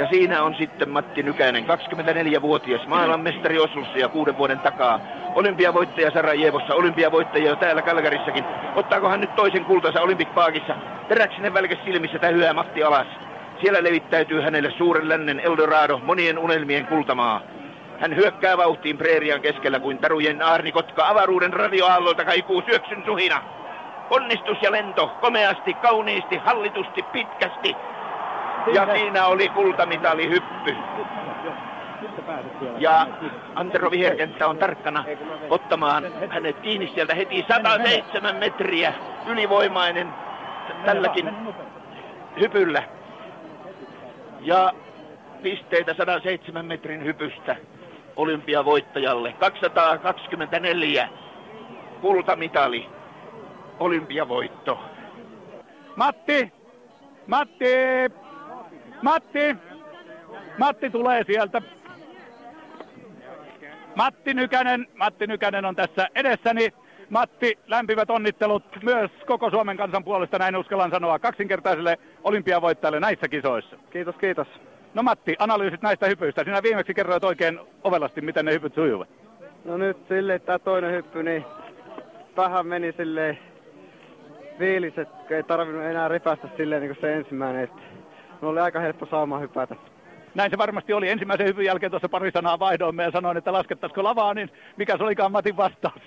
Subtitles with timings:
[0.00, 5.00] Ja siinä on sitten Matti Nykänen, 24-vuotias maailmanmestari Oslossa ja kuuden vuoden takaa.
[5.34, 8.44] Olympiavoittaja Sarajevossa, olympiavoittaja jo täällä Kalgarissakin.
[8.74, 10.74] Ottaako hän nyt toisen kultansa Olympic Parkissa?
[11.08, 13.06] Teräksinen välkäs silmissä tähyää Matti alas.
[13.60, 17.42] Siellä levittäytyy hänelle suuren lännen Eldorado, monien unelmien kultamaa.
[18.00, 23.42] Hän hyökkää vauhtiin preerian keskellä kuin tarujen aarnikotka avaruuden radioaallolta kaikuu syöksyn suhina.
[24.10, 27.76] Onnistus ja lento, komeasti, kauniisti, hallitusti, pitkästi.
[28.66, 30.76] Ja siinä oli kultamitali hyppy.
[32.78, 33.06] Ja
[33.54, 35.04] Antero Viherkenttä on tarkkana
[35.50, 38.94] ottamaan hänet kiinni sieltä heti 107 metriä.
[39.26, 40.08] Ylivoimainen
[40.84, 41.30] tälläkin
[42.40, 42.82] hypyllä.
[44.40, 44.72] Ja
[45.42, 47.56] pisteitä 107 metrin hypystä
[48.16, 49.32] olympiavoittajalle.
[49.32, 51.08] 224
[52.00, 52.88] kultamitali,
[53.78, 54.80] olympiavoitto.
[55.96, 56.52] Matti!
[57.26, 57.74] Matti!
[59.02, 59.56] Matti!
[60.58, 61.62] Matti tulee sieltä.
[63.94, 66.72] Matti Nykänen, Matti Nykänen on tässä edessäni.
[67.10, 73.76] Matti, lämpimät onnittelut myös koko Suomen kansan puolesta, näin uskallan sanoa, kaksinkertaiselle olympiavoittajalle näissä kisoissa.
[73.90, 74.48] Kiitos, kiitos.
[74.94, 76.44] No Matti, analyysit näistä hypyistä.
[76.44, 79.08] Sinä viimeksi kerroit oikein ovelasti, miten ne hypyt sujuvat.
[79.64, 81.44] No nyt silleen, tämä toinen hyppy, niin
[82.36, 83.38] vähän meni silleen
[84.58, 87.64] fiilis, että ei tarvinnut enää repästä silleen niin kuin se ensimmäinen.
[87.64, 87.82] Että
[88.42, 89.76] no oli aika helppo sauma hypätä.
[90.34, 91.08] Näin se varmasti oli.
[91.08, 95.02] Ensimmäisen hypyn jälkeen tuossa pari sanaa vaihdoimme ja sanoin, että laskettaisiko lavaa, niin mikä se
[95.02, 96.02] olikaan Matin vastaus?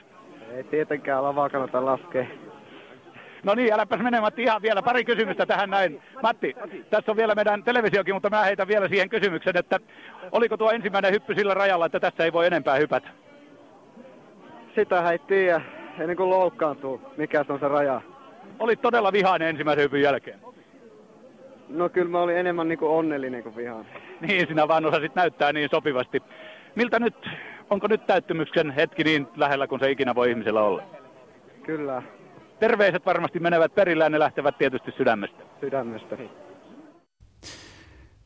[0.52, 2.26] Ei tietenkään lavaa kannata laskea.
[3.44, 6.02] No niin, äläpäs mene Matti ihan vielä pari kysymystä tähän näin.
[6.22, 6.56] Matti,
[6.90, 9.80] tässä on vielä meidän televisiokin, mutta mä heitän vielä siihen kysymyksen, että
[10.32, 13.10] oliko tuo ensimmäinen hyppy sillä rajalla, että tässä ei voi enempää hypätä?
[14.76, 15.62] Sitä ei tiedä
[16.00, 18.02] ennen kuin loukkaantuu, mikä se on se raja.
[18.60, 20.53] Olit todella vihainen ensimmäisen hypyn jälkeen.
[21.74, 23.94] No kyllä mä olin enemmän niin kuin onnellinen kuin vihainen.
[24.22, 26.24] Niin, sinä vaan osasit näyttää niin sopivasti.
[26.76, 27.16] Miltä nyt,
[27.70, 30.84] onko nyt täyttymyksen hetki niin lähellä kuin se ikinä voi ihmisellä olla?
[31.66, 32.04] Kyllä,
[32.60, 35.44] Terveiset varmasti menevät perille ja ne lähtevät tietysti sydämestä.
[35.62, 36.18] sydämestä.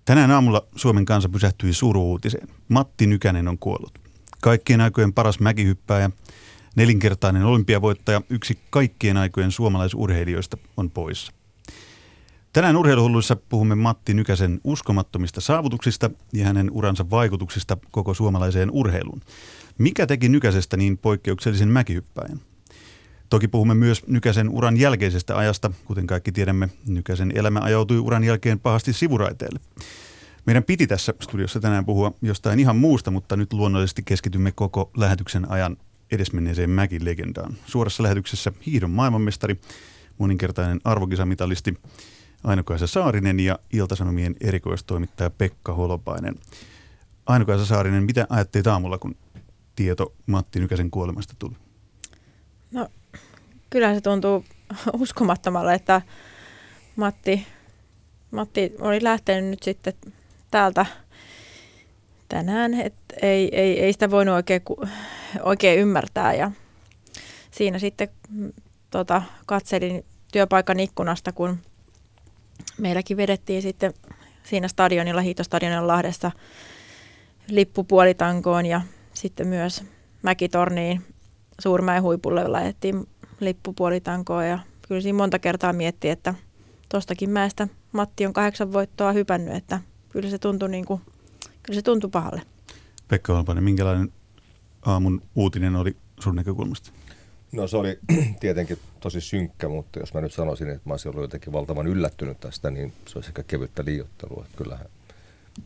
[0.06, 2.48] Tänään aamulla Suomen kansa pysähtyi suruuutiseen.
[2.70, 3.94] Matti Nykänen on kuollut.
[4.42, 6.10] Kaikkien aikojen paras mäkihyppääjä,
[6.76, 11.32] nelinkertainen olympiavoittaja, yksi kaikkien aikojen suomalaisurheilijoista on poissa.
[12.54, 19.22] Tänään urheiluhulluissa puhumme Matti Nykäsen uskomattomista saavutuksista ja hänen uransa vaikutuksista koko suomalaiseen urheiluun.
[19.78, 22.40] Mikä teki Nykäsestä niin poikkeuksellisen mäkihyppäjän?
[23.30, 25.72] Toki puhumme myös Nykäsen uran jälkeisestä ajasta.
[25.86, 29.60] Kuten kaikki tiedämme, Nykäsen elämä ajautui uran jälkeen pahasti sivuraiteelle.
[30.46, 35.52] Meidän piti tässä studiossa tänään puhua jostain ihan muusta, mutta nyt luonnollisesti keskitymme koko lähetyksen
[35.52, 35.78] ajan
[36.12, 37.56] edesmenneeseen Mäki-legendaan.
[37.66, 39.60] Suorassa lähetyksessä hiidon maailmanmestari,
[40.18, 41.74] moninkertainen arvokisamitalisti
[42.44, 46.36] Aino-Kaisa Saarinen ja Iltasanomien erikoistoimittaja Pekka Holopainen.
[47.26, 49.16] Aino-Kaisa Saarinen, mitä ajattelit aamulla, kun
[49.76, 51.56] tieto Matti Nykäsen kuolemasta tuli?
[52.72, 52.88] No,
[53.70, 54.46] kyllä se tuntuu
[54.94, 56.02] uskomattomalle, että
[56.96, 57.48] Matti,
[58.32, 59.94] Matti oli lähtenyt nyt sitten
[60.52, 60.86] täältä
[62.30, 64.62] tänään, että ei, ei, ei sitä voinut oikein,
[65.42, 66.52] oikein ymmärtää ja
[67.52, 68.52] siinä sitten mm,
[68.92, 71.58] tota, katselin työpaikan ikkunasta, kun
[72.78, 73.94] meilläkin vedettiin sitten
[74.44, 76.32] siinä stadionilla, Hiitostadionilla Lahdessa
[77.48, 78.82] lippupuolitankoon ja
[79.14, 79.84] sitten myös
[80.22, 81.04] Mäkitorniin
[81.60, 83.08] Suurmäen huipulle laitettiin
[83.40, 86.34] lippupuolitankoon ja kyllä siinä monta kertaa mietti, että
[86.90, 89.80] tostakin mäestä Matti on kahdeksan voittoa hypännyt, että
[90.10, 91.02] kyllä se tuntui, niin kuin,
[91.64, 92.42] kyllä se tuntui pahalle.
[93.08, 94.14] Pekka Holopainen, minkälainen
[94.82, 96.92] aamun uutinen oli sun näkökulmasta?
[97.52, 98.00] No se oli
[98.40, 102.40] tietenkin tosi synkkä, mutta jos mä nyt sanoisin, että mä olisin ollut jotenkin valtavan yllättynyt
[102.40, 104.44] tästä, niin se olisi ehkä kevyttä liiottelua.
[104.46, 104.86] Että kyllähän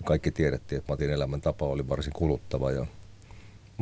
[0.06, 2.86] kaikki tiedettiin, että Matin elämäntapa oli varsin kuluttava ja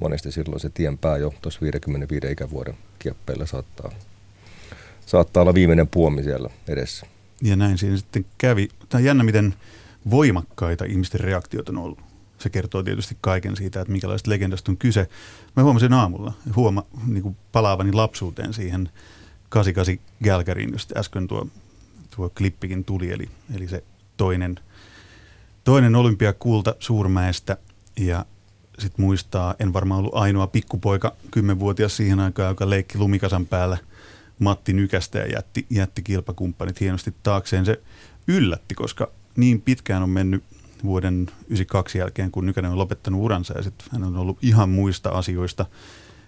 [0.02, 3.92] monesti silloin se tien pää jo tuossa 55 ikävuoden kieppeillä saattaa,
[5.06, 7.06] saattaa olla viimeinen puomi siellä edessä.
[7.42, 8.70] Ja näin siinä sitten kävi.
[8.90, 9.54] Tämä on jännä, miten
[10.10, 12.09] voimakkaita ihmisten reaktiot on ollut.
[12.40, 15.10] Se kertoo tietysti kaiken siitä, että minkälaista legendasta on kyse.
[15.56, 18.90] Mä huomasin aamulla, huoma, niin kuin palaavani lapsuuteen siihen
[19.50, 21.48] 88 Gälkäriin, josta äsken tuo,
[22.16, 23.84] tuo klippikin tuli, eli, eli se
[24.18, 24.60] toinen,
[25.64, 27.58] toinen olympiakulta Suurmäestä.
[28.00, 28.26] Ja
[28.80, 33.78] sitten muistaa, en varmaan ollut ainoa pikkupoika, kymmenvuotias siihen aikaan, joka leikki lumikasan päällä
[34.40, 37.66] Matti Nykästä ja jätti, jätti kilpakumppanit hienosti taakseen.
[37.66, 37.82] Se
[38.28, 40.44] yllätti, koska niin pitkään on mennyt
[40.84, 45.10] vuoden 92 jälkeen, kun Nykänen on lopettanut uransa ja sitten hän on ollut ihan muista
[45.10, 45.66] asioista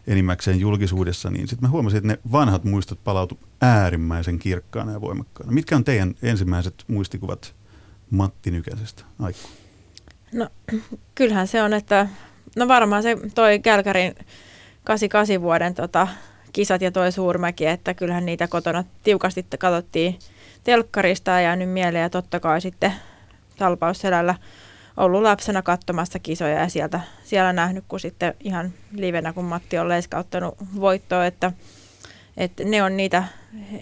[0.08, 5.52] enimmäkseen julkisuudessa, niin sitten mä huomasin, että ne vanhat muistot palautu äärimmäisen kirkkaana ja voimakkaana.
[5.52, 7.56] Mitkä on teidän ensimmäiset muistikuvat
[8.12, 9.04] Matti Nykäsestä?
[9.20, 9.50] Aikku.
[10.34, 10.50] No
[11.16, 12.08] kyllähän se on, että
[12.56, 14.16] no varmaan se toi Kälkärin
[14.84, 16.08] 88 vuoden tota,
[16.54, 20.20] kisat ja toi Suurmäki, että kyllähän niitä kotona tiukasti katsottiin
[20.64, 22.94] telkkarista ja jäänyt mieleen ja totta kai sitten
[23.62, 24.36] Talpausselällä
[24.98, 29.90] ollut lapsena katsomassa kisoja ja sieltä, siellä nähnyt, kun sitten ihan livenä, kun Matti on
[29.90, 31.52] leiskauttanut voittoa, että,
[32.38, 33.24] että ne on niitä,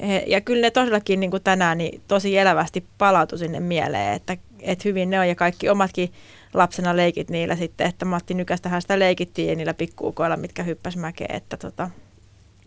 [0.08, 4.38] he, ja kyllä ne todellakin niin kuin tänään niin tosi elävästi palautu sinne mieleen, että,
[4.60, 6.14] että hyvin ne on ja kaikki omatkin
[6.54, 11.36] lapsena leikit niillä sitten, että Matti Nykästähän sitä leikittiin ja niillä pikkuukoilla, mitkä hyppäs mäkeen,
[11.36, 11.90] että tota,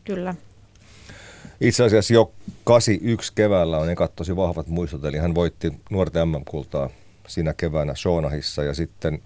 [0.05, 0.35] kyllä.
[1.61, 2.33] Itse asiassa jo
[2.65, 6.91] 81 keväällä on ekat tosi vahvat muistot, eli hän voitti nuorten MM-kultaa
[7.29, 9.23] siinä keväänä Shonahissa ja sitten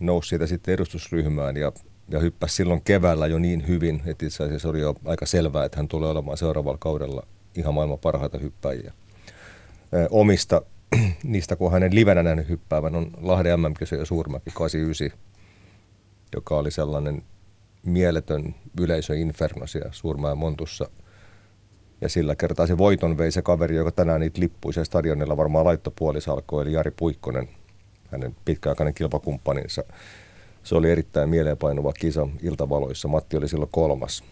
[0.00, 1.72] nousi siitä sitten edustusryhmään ja,
[2.08, 5.76] ja hyppäsi silloin keväällä jo niin hyvin, että itse asiassa oli jo aika selvää, että
[5.76, 8.92] hän tulee olemaan seuraavalla kaudella ihan maailman parhaita hyppäjiä.
[10.10, 10.62] omista
[11.24, 15.18] niistä, kun hänen livenä nähnyt hyppäävän, on Lahden mm ja Suurmäki 89,
[16.34, 17.22] joka oli sellainen
[17.82, 20.90] mieletön yleisöinferno siellä Suurmäen Montussa.
[22.02, 26.62] Ja sillä kertaa se voiton vei se kaveri, joka tänään niitä lippuisia stadionilla varmaan laittopuolisalkoi,
[26.62, 27.48] eli Jari Puikkonen,
[28.10, 29.84] hänen pitkäaikainen kilpakumppaninsa.
[30.62, 33.08] Se oli erittäin mieleenpainuva kisa iltavaloissa.
[33.08, 34.24] Matti oli silloin kolmas.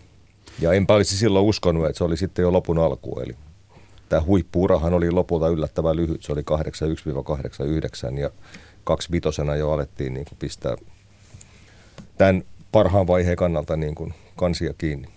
[0.60, 3.20] Ja enpä olisi silloin uskonut, että se oli sitten jo lopun alku.
[3.20, 3.36] Eli
[4.08, 6.22] tämä huippuurahan oli lopulta yllättävän lyhyt.
[6.22, 6.42] Se oli
[8.14, 8.30] 81-89 ja
[8.84, 10.76] kaksi vitosena jo alettiin niin kuin pistää
[12.18, 15.08] tämän parhaan vaiheen kannalta niin kuin kansia kiinni.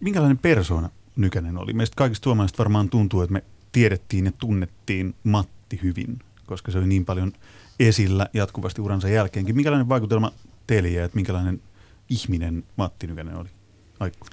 [0.00, 1.72] Minkälainen persoona Nykänen oli?
[1.72, 6.86] Meistä kaikista suomalaisista varmaan tuntuu, että me tiedettiin ja tunnettiin Matti hyvin, koska se oli
[6.86, 7.32] niin paljon
[7.80, 9.56] esillä jatkuvasti uransa jälkeenkin.
[9.56, 10.32] Minkälainen vaikutelma
[10.66, 11.62] teille jäi, että minkälainen
[12.08, 13.48] ihminen Matti Nykänen oli?
[14.00, 14.26] Aikku.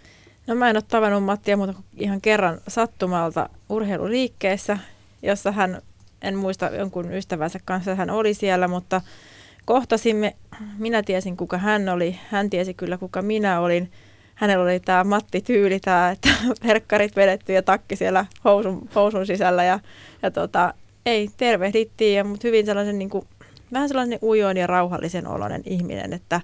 [0.48, 4.78] No mä en ole tavannut Mattia muuta kuin ihan kerran sattumalta urheiluliikkeessä,
[5.22, 5.82] jossa hän,
[6.22, 9.02] en muista jonkun ystävänsä kanssa, hän oli siellä, mutta
[9.66, 10.36] kohtasimme,
[10.78, 13.92] minä tiesin kuka hän oli, hän tiesi kyllä kuka minä olin.
[14.44, 16.30] Hänellä oli tämä Matti-tyyli, tämä, että
[16.68, 19.80] verkkarit vedetty ja takki siellä housun, housun sisällä ja,
[20.22, 20.74] ja tota,
[21.06, 23.28] ei, tervehdittiin, ja, mutta hyvin sellaisen niin kuin,
[23.74, 26.42] vähän sellainen ujoin ja rauhallisen oloinen ihminen, että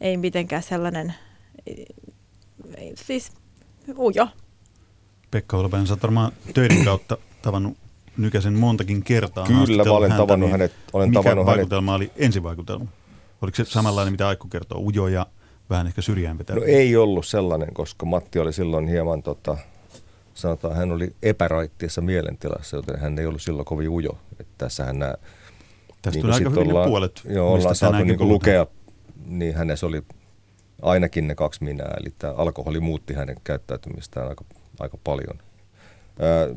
[0.00, 1.14] ei mitenkään sellainen
[2.94, 3.32] siis
[3.98, 4.28] ujo.
[5.30, 7.76] Pekka Olpäinen, sä varmaan töiden kautta tavannut
[8.16, 9.46] Nykäsen montakin kertaa.
[9.46, 10.72] Kyllä, mä olen häntä, tavannut niin hänet.
[10.92, 12.10] Olen mikä tavannut vaikutelma hänet.
[12.10, 12.86] oli ensivaikutelma?
[13.42, 15.26] Oliko se samanlainen, mitä Aikku kertoo, ujo ja
[15.70, 19.58] vähän ehkä syrjään No ei ollut sellainen, koska Matti oli silloin hieman, tota,
[20.34, 24.18] sanotaan, hän oli epäraittiessa mielentilassa, joten hän ei ollut silloin kovin ujo.
[24.40, 25.14] Että tässähän nämä,
[26.02, 28.66] Tästä niin tuli aika hyvin ollaan, puolet, joo, ollaan saatu niin lukea,
[29.26, 30.02] niin hänessä oli
[30.82, 34.44] ainakin ne kaksi minää, eli tämä alkoholi muutti hänen käyttäytymistään aika,
[34.78, 35.38] aika paljon.
[36.20, 36.48] Ää,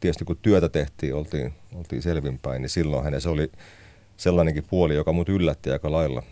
[0.00, 3.52] tietysti kun työtä tehtiin, oltiin, oltiin selvinpäin, niin silloin hänessä oli
[4.16, 6.22] sellainenkin puoli, joka mut yllätti aika lailla.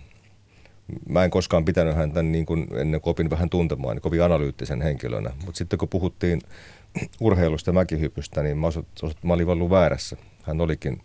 [1.08, 4.82] Mä en koskaan pitänyt häntä niin kuin ennen kuin opin vähän tuntemaan, niin kovin analyyttisen
[4.82, 5.30] henkilönä.
[5.44, 6.40] Mutta sitten kun puhuttiin
[7.20, 10.16] urheilusta ja mäkihypystä, niin mä, osut, osut, mä olin ollut väärässä.
[10.42, 11.02] Hän olikin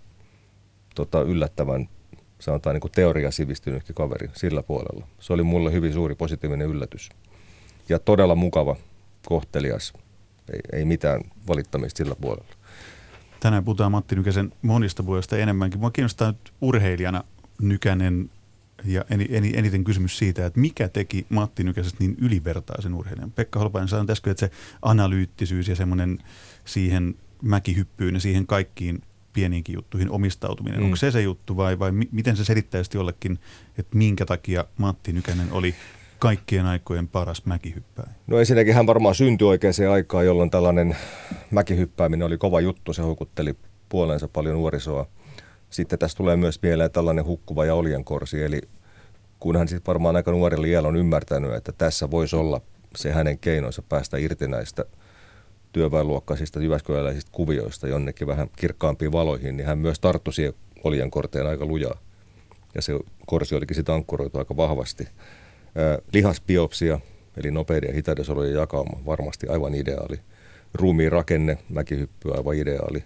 [0.95, 1.89] tota, yllättävän
[2.39, 5.07] sanotaan niin kuin teoria sivistynytkin kaveri sillä puolella.
[5.19, 7.09] Se oli mulle hyvin suuri positiivinen yllätys.
[7.89, 8.75] Ja todella mukava,
[9.25, 9.93] kohtelias.
[10.53, 12.55] Ei, ei mitään valittamista sillä puolella.
[13.39, 15.79] Tänään puhutaan Matti Nykäsen monista vuodesta enemmänkin.
[15.79, 17.23] Mua kiinnostaa nyt urheilijana
[17.61, 18.29] Nykänen
[18.83, 19.03] ja
[19.53, 23.31] eniten kysymys siitä, että mikä teki Matti Nykäsestä niin ylivertaisen urheilijan.
[23.31, 24.51] Pekka Holpainen sanoi äsken, että se
[24.81, 26.19] analyyttisyys ja semmoinen
[26.65, 29.01] siihen mäkihyppyyn ja siihen kaikkiin
[29.33, 30.79] pieniinkin juttuihin omistautuminen.
[30.79, 30.85] Mm.
[30.85, 33.39] Onko se se juttu vai, vai miten se selittäisi jollekin,
[33.77, 35.75] että minkä takia Matti Nykänen oli
[36.19, 38.11] kaikkien aikojen paras mäkihyppääjä?
[38.27, 40.97] No ensinnäkin hän varmaan syntyi oikeaan aikaan, jolloin tällainen
[41.51, 42.93] mäkihyppääminen oli kova juttu.
[42.93, 43.55] Se houkutteli
[43.89, 45.07] puolensa paljon nuorisoa.
[45.75, 48.61] Sitten tässä tulee myös mieleen tällainen hukkuva ja oljenkorsi, eli
[49.39, 52.61] kun hän sitten varmaan aika nuorella iällä on ymmärtänyt, että tässä voisi olla
[52.95, 54.85] se hänen keinonsa päästä irti näistä–
[55.75, 60.53] työväenluokkaisista jyväskyläläisistä kuvioista jonnekin vähän kirkkaampiin valoihin, niin hän myös tarttui siihen
[60.83, 61.97] oljenkorteen aika lujaa.
[62.75, 62.93] Ja se
[63.25, 65.07] korsi olikin sitten ankkuroitu aika vahvasti.
[66.13, 66.99] lihasbiopsia,
[67.37, 70.19] eli nopeiden ja hitaiden solujen jakauma, varmasti aivan ideaali.
[70.73, 73.03] Ruumiin rakenne, mäkihyppy, aivan ideaali.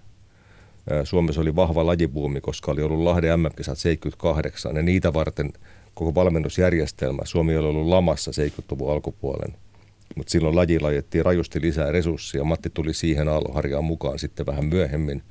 [1.03, 5.53] Suomessa oli vahva lajibuumi, koska oli ollut Lahden MM-kisat 78, ja niitä varten
[5.93, 7.22] koko valmennusjärjestelmä.
[7.25, 9.53] Suomi oli ollut lamassa 70-luvun alkupuolen–
[10.15, 12.43] mutta silloin laji lajettiin rajusti lisää resursseja.
[12.43, 15.24] Matti tuli siihen aalloharjaan mukaan sitten vähän myöhemmin.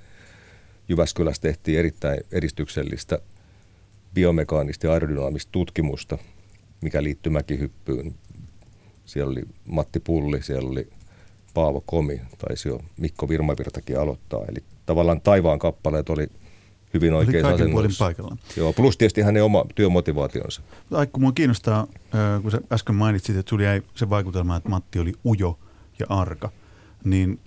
[0.88, 3.18] Jyväskylässä tehtiin erittäin edistyksellistä
[4.14, 6.18] biomekaanista ja aerodynaamista tutkimusta,
[6.80, 8.14] mikä liittyy mäkihyppyyn.
[9.04, 10.88] Siellä oli Matti Pulli, siellä oli
[11.54, 14.44] Paavo Komi, taisi jo Mikko Virmavirtakin aloittaa.
[14.48, 16.26] Eli tavallaan taivaan kappaleet oli
[16.94, 18.04] hyvin oikein asennoissa.
[18.04, 18.36] paikalla.
[18.56, 20.62] Joo, plus tietysti hänen oma työmotivaationsa.
[20.92, 21.86] Aikku, mua kiinnostaa,
[22.42, 25.58] kun sä äsken mainitsit, että sulla jäi se vaikutelma, että Matti oli ujo
[25.98, 26.50] ja arka,
[27.04, 27.40] niin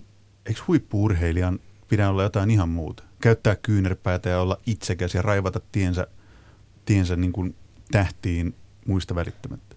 [0.46, 1.58] eikö huippuurheilijan
[1.88, 3.02] pidä olla jotain ihan muuta?
[3.20, 6.06] Käyttää kyynärpäätä ja olla itsekäs ja raivata tiensä,
[6.84, 7.54] tiensä niin kuin
[7.90, 8.54] tähtiin
[8.86, 9.71] muista välittämättä.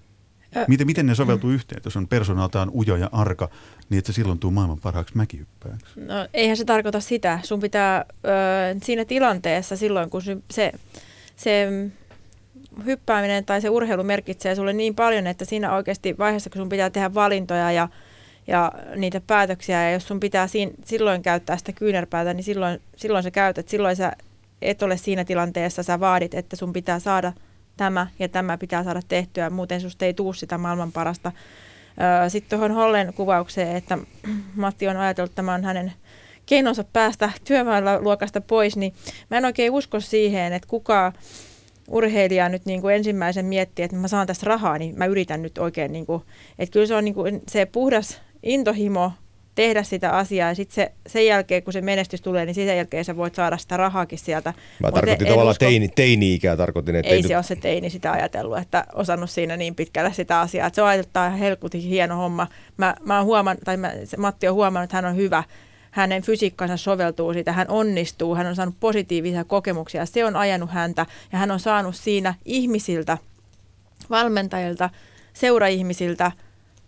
[0.68, 3.50] Miten, miten ne soveltuu yhteen, jos on persoonaltaan ujo ja arka,
[3.90, 6.00] niin että se silloin tuu maailman parhaaksi mäkihyppääjäksi?
[6.00, 7.40] No eihän se tarkoita sitä.
[7.44, 10.22] Sun pitää ö, siinä tilanteessa silloin, kun
[10.52, 10.72] se,
[11.36, 11.70] se
[12.86, 16.90] hyppääminen tai se urheilu merkitsee sulle niin paljon, että siinä oikeasti vaiheessa, kun sun pitää
[16.90, 17.90] tehdä valintoja ja,
[18.48, 23.24] ja niitä päätöksiä, ja jos sun pitää siinä, silloin käyttää sitä kyynärpäätä, niin silloin, silloin
[23.24, 23.70] sä käytät.
[23.70, 24.12] Silloin sä
[24.62, 27.34] et ole siinä tilanteessa, sä vaadit, että sun pitää saada
[27.78, 31.32] tämä ja tämä pitää saada tehtyä, muuten susta ei tuu sitä maailman parasta.
[32.28, 33.98] Sitten tuohon Hollen kuvaukseen, että
[34.56, 35.94] Matti on ajatellut, että tämä on hänen
[36.46, 37.32] keinonsa päästä
[38.00, 38.94] luokasta pois, niin
[39.30, 41.14] mä en oikein usko siihen, että kuka
[41.88, 45.58] urheilija nyt niin kuin ensimmäisen miettii, että mä saan tästä rahaa, niin mä yritän nyt
[45.58, 46.24] oikein, niin kuin,
[46.60, 49.12] että kyllä se on niin kuin se puhdas intohimo
[49.56, 53.06] tehdä sitä asiaa ja sitten se, sen jälkeen, kun se menestys tulee, niin sen jälkeen
[53.06, 54.54] sä voit saada sitä rahaakin sieltä.
[54.80, 56.58] Mä Mut tarkoitin tavallaan usko, teini, teini-ikää.
[56.58, 57.36] Tarkoitin, että ei, ei se nyt...
[57.36, 60.68] ole se teini sitä ajatellut, että osannut siinä niin pitkälle sitä asiaa.
[60.68, 62.48] Että se on ajatellut, että helkutin hieno homma.
[62.78, 65.44] Mä, mä oon huomannut, tai mä, Matti on huomannut, että hän on hyvä
[65.92, 71.06] hänen fysiikkansa soveltuu siitä, hän onnistuu, hän on saanut positiivisia kokemuksia, se on ajanut häntä
[71.32, 73.18] ja hän on saanut siinä ihmisiltä,
[74.10, 74.90] valmentajilta,
[75.34, 76.32] seuraihmisiltä–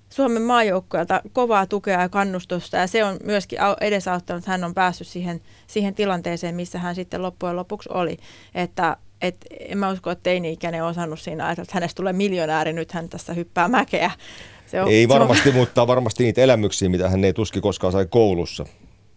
[0.09, 5.07] Suomen maajoukkueelta kovaa tukea ja kannustusta ja se on myöskin edesauttanut, että hän on päässyt
[5.07, 8.17] siihen, siihen tilanteeseen, missä hän sitten loppujen lopuksi oli.
[8.55, 12.73] Että et en mä usko, että teini-ikäinen on osannut siinä ajatella, että hänestä tulee miljonääri,
[12.73, 14.11] nyt hän tässä hyppää mäkeä.
[14.65, 15.55] Se on, ei varmasti, on...
[15.55, 18.65] mutta varmasti niitä elämyksiä, mitä hän ei tuski koskaan sai koulussa,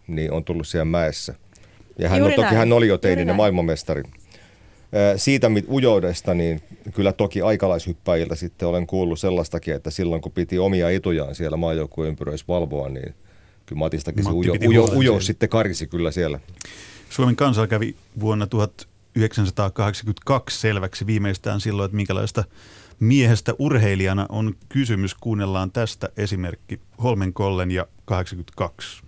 [0.07, 1.33] niin on tullut siellä mäessä.
[1.99, 2.57] Ja hän on, toki näin.
[2.57, 4.03] hän oli jo teininen maailmanmestari
[5.15, 6.61] siitä ujoudesta, niin
[6.93, 12.45] kyllä toki aikalaishyppäjiltä sitten olen kuullut sellaistakin, että silloin kun piti omia etujaan siellä maajoukkueympyröissä
[12.47, 13.15] valvoa, niin
[13.65, 16.39] kyllä Matistakin Matti se ujo, ujo, ujo sitten karisi kyllä siellä.
[17.09, 22.43] Suomen kansa kävi vuonna 1982 selväksi viimeistään silloin, että minkälaista
[22.99, 25.15] miehestä urheilijana on kysymys.
[25.15, 29.03] Kuunnellaan tästä esimerkki Holmenkollen ja 82.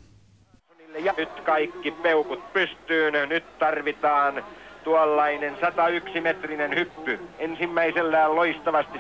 [1.04, 3.30] Ja nyt kaikki peukut pystyyn.
[3.30, 4.44] Nyt tarvitaan
[4.84, 7.20] tuollainen 101 metrinen hyppy.
[7.40, 9.00] Ensimmäisellään loistavasti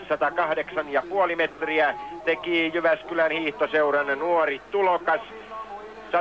[1.29, 5.21] 108,5 metriä teki Jyväskylän hiihtoseuran nuori tulokas.
[6.13, 6.19] 132,9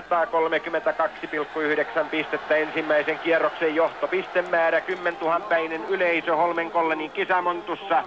[2.11, 8.05] pistettä ensimmäisen kierroksen johtopistemäärä, 10 000 päinen yleisö Holmenkollenin kisamontussa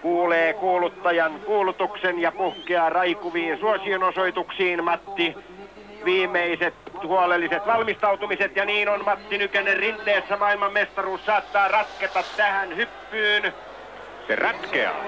[0.00, 5.34] kuulee kuuluttajan kuulutuksen ja puhkeaa raikuviin suosionosoituksiin Matti
[6.04, 13.52] viimeiset huolelliset valmistautumiset ja niin on Matti Nykänen rinteessä maailmanmestaruus saattaa ratketa tähän hyppyyn.
[14.26, 15.04] Se ratkeaa.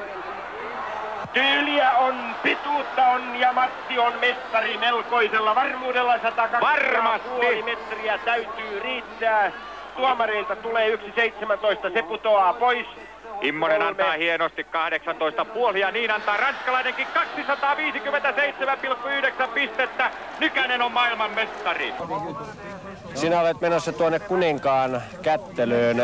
[1.32, 7.28] Tyyliä on, pituutta on ja Matti on mestari melkoisella varmuudella 102
[7.64, 9.52] metriä täytyy riittää.
[9.96, 12.86] Tuomareilta tulee 1.17, se putoaa pois.
[13.40, 14.66] Immonen antaa hienosti
[15.72, 17.06] 18,5 ja niin antaa ranskalainenkin
[19.42, 20.10] 257,9 pistettä.
[20.38, 21.94] Nykänen on maailmanmestari.
[23.14, 25.96] Sinä olet menossa tuonne kuninkaan kättelyyn.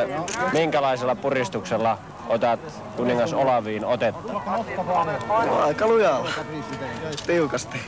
[0.52, 2.61] Minkälaisella puristuksella otat
[2.97, 4.33] kuningas Olaviin otetta?
[5.47, 6.31] No, aika lujalla.
[7.26, 7.78] Tiukasti.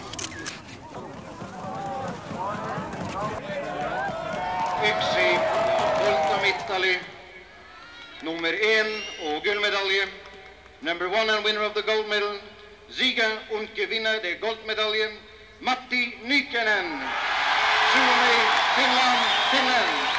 [4.82, 5.38] Yksi
[5.98, 7.00] kultamittali
[8.22, 10.08] nummer en och guldmedaljen.
[10.80, 12.38] Number one and winner of the gold medal,
[12.90, 15.18] Sieger und Gewinner der Goldmedaillen,
[15.60, 17.00] Matti Nykänen.
[17.92, 18.38] Suomi,
[18.76, 19.20] Finland,
[19.50, 20.17] Finland.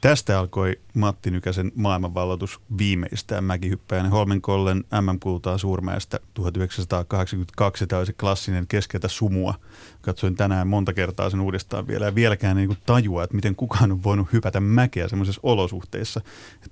[0.00, 7.86] Tästä alkoi Matti Nykäsen maailmanvalloitus viimeistään mäkihyppäjän Holmenkollen MM-kultaa Suurmäestä 1982.
[7.86, 9.54] Tämä se klassinen keskeltä sumua.
[10.00, 13.92] Katsoin tänään monta kertaa sen uudestaan vielä ja vieläkään ei niin tajua, että miten kukaan
[13.92, 16.20] on voinut hypätä mäkeä semmoisessa olosuhteissa.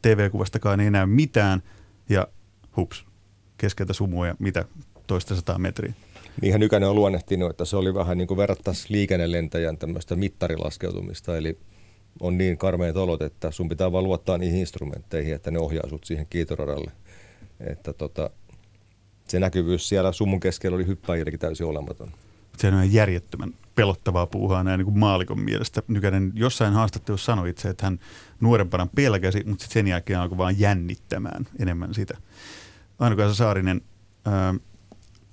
[0.03, 1.63] TV-kuvastakaan ei näy mitään
[2.09, 2.29] ja
[2.77, 3.07] hups,
[3.59, 4.65] keskeltä sumua ja mitä
[5.07, 5.93] toista sataa metriä.
[6.43, 11.59] Niinhän Nykänen on luonnehtinut, että se oli vähän niin kuin verrattaisiin liikennelentäjän tämmöistä mittarilaskeutumista, eli
[12.21, 16.05] on niin karmeet olot, että sun pitää vaan luottaa niihin instrumentteihin, että ne ohjaa sut
[16.05, 16.93] siihen kiitoradalle.
[17.61, 18.31] Että tota,
[19.29, 22.11] se näkyvyys siellä summun keskellä oli hyppäjillekin täysin olematon.
[22.59, 25.83] Se on järjettömän pelottavaa puuhaa näin niin kuin maalikon mielestä.
[25.89, 27.99] Nykänen jossain haastattelussa sanoi itse, että hän
[28.41, 32.17] nuorempana pelkäsi, mutta sitten sen jälkeen alkoi vaan jännittämään enemmän sitä.
[32.99, 33.81] aino Saarinen,
[34.25, 34.55] ää,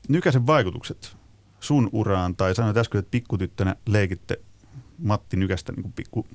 [0.10, 1.16] Nykäsen vaikutukset
[1.60, 4.40] sun uraan, tai sanoit äsken, että pikkutyttönä leikitte
[4.98, 6.26] Matti Nykästä niin kuin pikku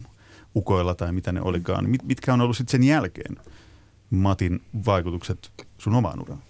[0.59, 1.91] ukoilla tai mitä ne olikaan.
[1.91, 3.37] Mit, mitkä on ollut sitten sen jälkeen
[4.11, 6.43] Matin vaikutukset sun omaan uraan?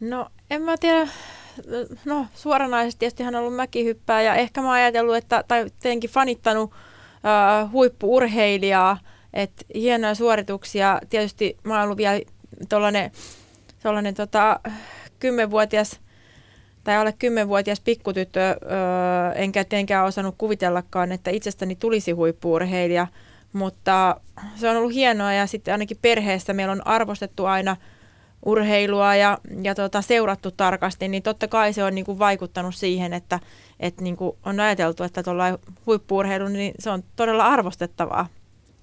[0.00, 1.08] No en mä tiedä,
[2.04, 6.10] no suoranaisesti tietysti hän on ollut mäkihyppää ja ehkä mä oon ajatellut, että, tai tietenkin
[6.10, 8.98] fanittanut uh, huippuurheilijaa,
[9.32, 11.00] että hienoja suorituksia.
[11.10, 12.20] Tietysti mä oon ollut vielä
[13.82, 14.60] tuollainen tota,
[15.18, 16.00] kymmenvuotias
[16.84, 18.56] tai alle kymmenvuotias pikkutyttö,
[19.34, 23.06] enkä tietenkään osannut kuvitellakaan, että itsestäni tulisi huippuurheilija,
[23.52, 24.20] mutta
[24.54, 27.76] se on ollut hienoa ja sitten ainakin perheessä meillä on arvostettu aina
[28.44, 33.12] urheilua ja, ja tota, seurattu tarkasti, niin totta kai se on niin kuin vaikuttanut siihen,
[33.12, 33.40] että,
[33.80, 38.26] että niin kuin on ajateltu, että tuolla huippuurheilu, niin se on todella arvostettavaa.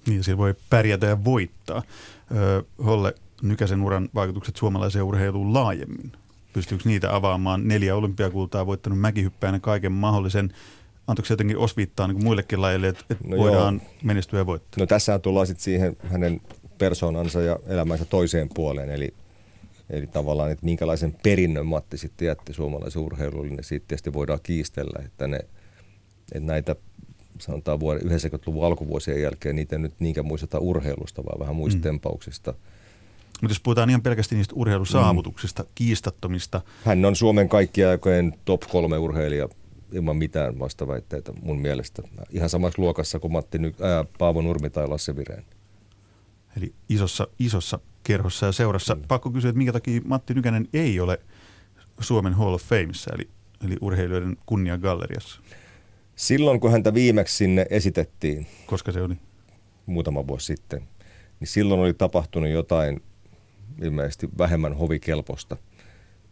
[0.06, 1.82] Niin, siellä voi pärjätä ja voittaa.
[2.36, 6.12] Öö, Holle, Nykäsen uran vaikutukset suomalaiseen urheiluun laajemmin?
[6.58, 7.68] Pystyykö niitä avaamaan?
[7.68, 10.52] Neljä olympiakultaa voittanut mäkihyppäjänä kaiken mahdollisen.
[11.06, 13.92] Antoiko se jotenkin osviittaa niin muillekin lajeille, että, että no voidaan joo.
[14.02, 14.82] menestyä ja voittaa?
[14.82, 16.40] No tässä tullaan sitten siihen hänen
[16.78, 19.14] persoonansa ja elämänsä toiseen puoleen, eli
[19.90, 25.04] Eli tavallaan, että minkälaisen perinnön Matti sitten jätti suomalaisen urheilulle, niin siitä tietysti voidaan kiistellä,
[25.04, 25.36] että, ne,
[26.32, 26.76] että näitä
[27.38, 31.82] sanotaan vuoden 90-luvun alkuvuosien jälkeen niitä nyt niinkään muisteta urheilusta, vaan vähän muista mm.
[31.82, 32.54] tempauksista.
[33.42, 35.68] Mutta jos puhutaan ihan pelkästään niistä urheilusaavutuksista, mm.
[35.74, 36.60] kiistattomista.
[36.84, 39.48] Hän on Suomen kaikkien aikojen top kolme urheilija
[39.92, 42.02] ilman mitään vastaväitteitä mun mielestä.
[42.30, 45.44] Ihan samassa luokassa kuin Matti Ny- ää, Paavo Nurmi tai Lasse Vireen.
[46.56, 48.94] Eli isossa, isossa kerhossa ja seurassa.
[48.94, 49.02] Mm.
[49.08, 51.20] Pakko kysyä, että minkä takia Matti Nykänen ei ole
[52.00, 53.28] Suomen Hall of Fameissa, eli,
[53.66, 55.40] eli urheilijoiden kunniagalleriassa?
[56.16, 58.46] Silloin, kun häntä viimeksi sinne esitettiin.
[58.66, 59.14] Koska se oli?
[59.86, 60.88] Muutama vuosi sitten.
[61.40, 63.02] Niin silloin oli tapahtunut jotain
[63.82, 65.56] ilmeisesti vähemmän hovikelposta.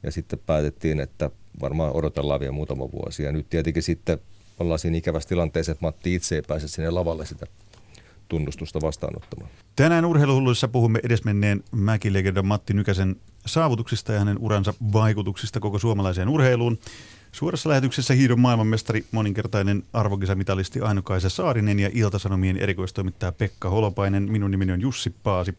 [0.03, 3.23] Ja sitten päätettiin, että varmaan odotellaan vielä muutama vuosi.
[3.23, 4.19] Ja nyt tietenkin sitten
[4.59, 7.47] ollaan siinä ikävässä tilanteessa, että Matti itse ei pääse sinne lavalle sitä
[8.29, 9.51] tunnustusta vastaanottamaan.
[9.77, 13.17] Tänään urheiluhulluissa puhumme edesmenneen mäkilegendan Matti Nykäsen
[13.47, 16.79] saavutuksista ja hänen uransa vaikutuksista koko suomalaiseen urheiluun.
[17.33, 24.33] Suorassa lähetyksessä hiidon maailmanmestari, moninkertainen arvokisamitalisti Aino-Kaisa Saarinen ja Iltasanomien erikoistoimittaja Pekka Holopainen.
[24.33, 25.55] Minun nimeni on Jussi Paasi.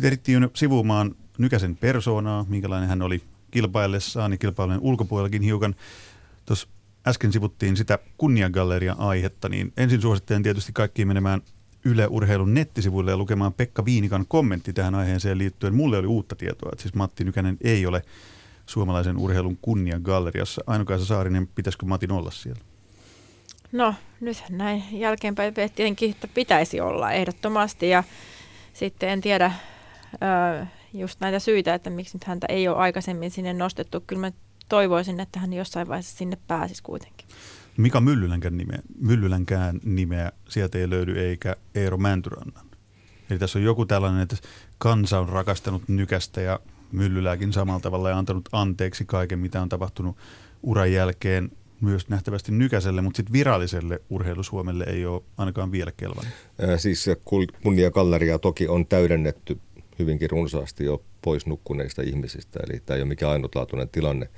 [0.00, 5.74] Nyt ehdittiin jo sivuumaan Nykäsen persoonaa, minkälainen hän oli kilpaillessaan ja kilpailujen ulkopuolellakin hiukan.
[6.46, 6.68] Tuossa
[7.06, 11.42] äsken sivuttiin sitä kunniagallerian aihetta, niin ensin suosittelen tietysti kaikkiin menemään
[11.84, 15.74] Yle Urheilun nettisivuille ja lukemaan Pekka Viinikan kommentti tähän aiheeseen liittyen.
[15.74, 18.02] Mulle oli uutta tietoa, että siis Matti Nykänen ei ole
[18.66, 20.62] suomalaisen urheilun kunniagalleriassa.
[20.66, 22.60] Ainokaisa Saarinen, pitäisikö Matin olla siellä?
[23.72, 28.04] No, nyt näin jälkeenpäin tietenkin, että pitäisi olla ehdottomasti ja
[28.72, 29.52] sitten en tiedä
[30.92, 34.00] just näitä syitä, että miksi nyt häntä ei ole aikaisemmin sinne nostettu.
[34.06, 34.32] Kyllä mä
[34.68, 37.28] toivoisin, että hän jossain vaiheessa sinne pääsisi kuitenkin.
[37.76, 42.66] Mika Myllylänkään nimeä, Myllylänkään nimeä sieltä ei löydy eikä Eero Mäntyrannan.
[43.30, 44.36] Eli tässä on joku tällainen, että
[44.78, 46.60] kansa on rakastanut nykästä ja
[46.92, 50.16] Myllylääkin samalla tavalla ja antanut anteeksi kaiken, mitä on tapahtunut
[50.62, 56.34] uran jälkeen myös nähtävästi Nykäselle, mutta sitten viralliselle urheilusuomelle ei ole ainakaan vielä kelvannut.
[56.76, 57.06] Siis
[57.62, 59.58] kunniakalleria toki on täydennetty
[60.00, 64.28] hyvinkin runsaasti jo pois nukkuneista ihmisistä, eli tämä ei ole mikään ainutlaatuinen tilanne.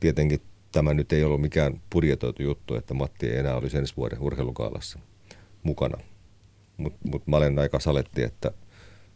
[0.00, 0.40] Tietenkin
[0.72, 4.98] tämä nyt ei ollut mikään budjetoitu juttu, että Matti ei enää olisi ensi vuoden urheilukaalassa
[5.62, 5.98] mukana.
[6.76, 8.50] Mutta mut mä olen aika saletti, että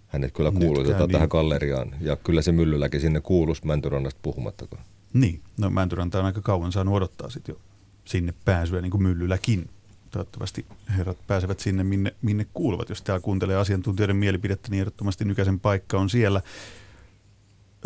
[0.07, 1.13] hänet kyllä kuulutetaan niin.
[1.13, 1.95] tähän galleriaan.
[2.01, 4.85] Ja kyllä se Myllylläkin sinne kuuluisi Mäntyrannasta puhumattakaan.
[5.13, 7.61] Niin, no Mäntyranta on aika kauan saanut odottaa sitten jo
[8.05, 9.71] sinne pääsyä, niin kuin Myllyläkin.
[10.17, 12.89] Toivottavasti herrat pääsevät sinne, minne, minne kuuluvat.
[12.89, 16.43] Jos täällä kuuntelee asiantuntijoiden mielipidettä, niin ehdottomasti Nykäsen paikka on siellä.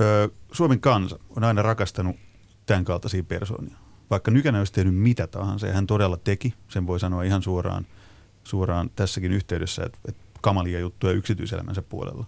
[0.00, 2.16] Öö, Suomen kansa on aina rakastanut
[2.66, 3.76] tämän kaltaisia persoonia.
[4.10, 7.86] Vaikka Nykänen olisi tehnyt mitä tahansa, ja hän todella teki, sen voi sanoa ihan suoraan,
[8.44, 12.26] suoraan tässäkin yhteydessä, että, että kamalia juttuja yksityiselämänsä puolella.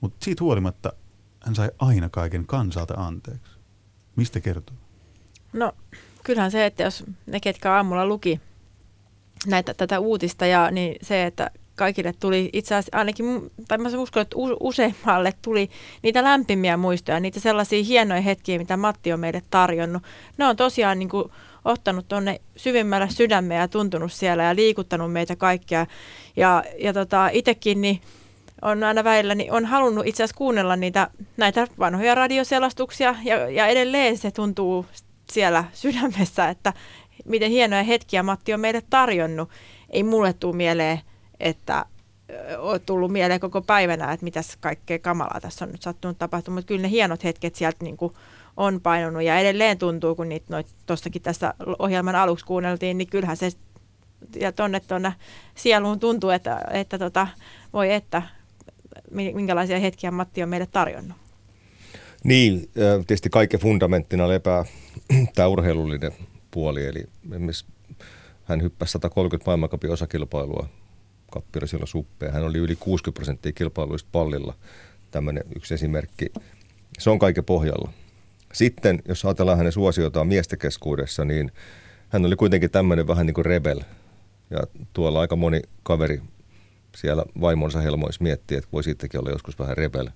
[0.00, 0.92] Mutta siitä huolimatta
[1.40, 3.52] hän sai aina kaiken kansalta anteeksi.
[4.16, 4.76] Mistä kertoo?
[5.52, 5.72] No
[6.24, 8.40] kyllähän se, että jos ne, ketkä aamulla luki
[9.46, 14.22] näitä, tätä uutista, ja niin se, että kaikille tuli itse asiassa ainakin, tai mä uskon,
[14.22, 15.70] että useimmalle tuli
[16.02, 20.02] niitä lämpimiä muistoja, niitä sellaisia hienoja hetkiä, mitä Matti on meille tarjonnut.
[20.38, 21.24] Ne on tosiaan niin kuin
[21.64, 25.86] ottanut tuonne syvimmällä sydämeä ja tuntunut siellä ja liikuttanut meitä kaikkia.
[26.36, 28.00] Ja, ja tota, itsekin niin
[28.62, 33.66] on aina välillä, niin on halunnut itse asiassa kuunnella niitä, näitä vanhoja radioselastuksia ja, ja
[33.66, 34.86] edelleen se tuntuu
[35.32, 36.72] siellä sydämessä, että
[37.24, 39.50] miten hienoja hetkiä Matti on meille tarjonnut.
[39.90, 41.00] Ei mulle tule mieleen
[41.40, 41.86] että
[42.58, 46.68] on tullut mieleen koko päivänä, että mitäs kaikkea kamalaa tässä on nyt sattunut tapahtumaan, mutta
[46.68, 48.14] kyllä ne hienot hetket sieltä niin kuin
[48.56, 53.50] on painunut ja edelleen tuntuu, kun niitä tuostakin tässä ohjelman aluksi kuunneltiin, niin kyllähän se
[54.40, 55.12] ja tonne tuonne
[55.54, 57.26] sieluun tuntuu, että, että tota,
[57.72, 58.22] voi että
[59.10, 61.16] minkälaisia hetkiä Matti on meille tarjonnut.
[62.24, 62.70] Niin,
[63.06, 64.64] tietysti kaiken fundamenttina lepää
[65.34, 66.12] tämä urheilullinen
[66.50, 67.04] puoli, eli
[68.44, 70.68] hän hyppäsi 130 maailmankapin osakilpailua
[71.30, 72.32] kappirasilla suppea.
[72.32, 74.54] Hän oli yli 60 prosenttia kilpailuista pallilla.
[75.10, 76.26] Tämmöinen yksi esimerkki.
[76.98, 77.92] Se on kaiken pohjalla.
[78.52, 81.52] Sitten, jos ajatellaan hänen suosiotaan miesten keskuudessa, niin
[82.08, 83.80] hän oli kuitenkin tämmöinen vähän niin kuin rebel.
[84.50, 84.58] Ja
[84.92, 86.22] tuolla aika moni kaveri
[86.96, 90.08] siellä vaimonsa helmoissa miettii, että voi sittenkin olla joskus vähän rebel.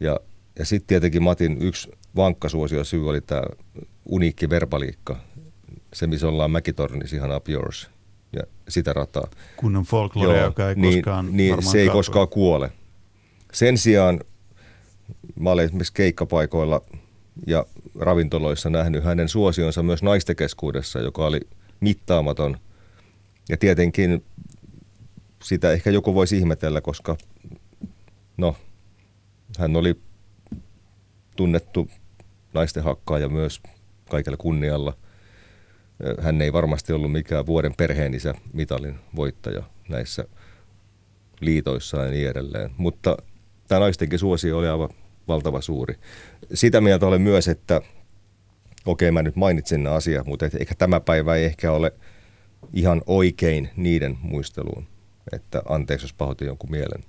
[0.00, 0.20] Ja,
[0.58, 3.42] ja sitten tietenkin Matin yksi vankka suosio syy oli tämä
[4.10, 5.16] uniikki verbaliikka.
[5.92, 7.90] Se, missä ollaan Mäkitornissa ihan up yours
[8.32, 9.28] ja sitä rataa.
[9.56, 11.98] Kunnon folklore, Joo, joka ei niin, koskaan niin, se ei kaatui.
[11.98, 12.72] koskaan kuole.
[13.52, 14.20] Sen sijaan
[15.40, 16.82] mä olen esimerkiksi keikkapaikoilla
[17.46, 17.66] ja
[17.98, 21.40] ravintoloissa nähnyt hänen suosionsa myös naisten keskuudessa, joka oli
[21.80, 22.56] mittaamaton.
[23.48, 24.24] Ja tietenkin
[25.42, 27.16] sitä ehkä joku voisi ihmetellä, koska
[28.36, 28.56] no,
[29.58, 30.00] hän oli
[31.36, 31.88] tunnettu
[32.54, 33.60] naisten hakkaaja myös
[34.10, 34.96] kaikella kunnialla.
[36.20, 40.24] Hän ei varmasti ollut mikään vuoden perheenisä mitalin voittaja näissä
[41.40, 42.70] liitoissa ja niin edelleen.
[42.76, 43.16] Mutta
[43.68, 44.88] tämä naistenkin suosio oli aivan
[45.28, 45.94] valtava suuri.
[46.54, 47.80] Sitä mieltä olen myös, että
[48.86, 51.92] okei mä nyt mainitsin nämä asiat, mutta ehkä tämä päivä ei ehkä ole
[52.72, 54.86] ihan oikein niiden muisteluun.
[55.32, 57.04] Että anteeksi, jos pahoitin jonkun mielen.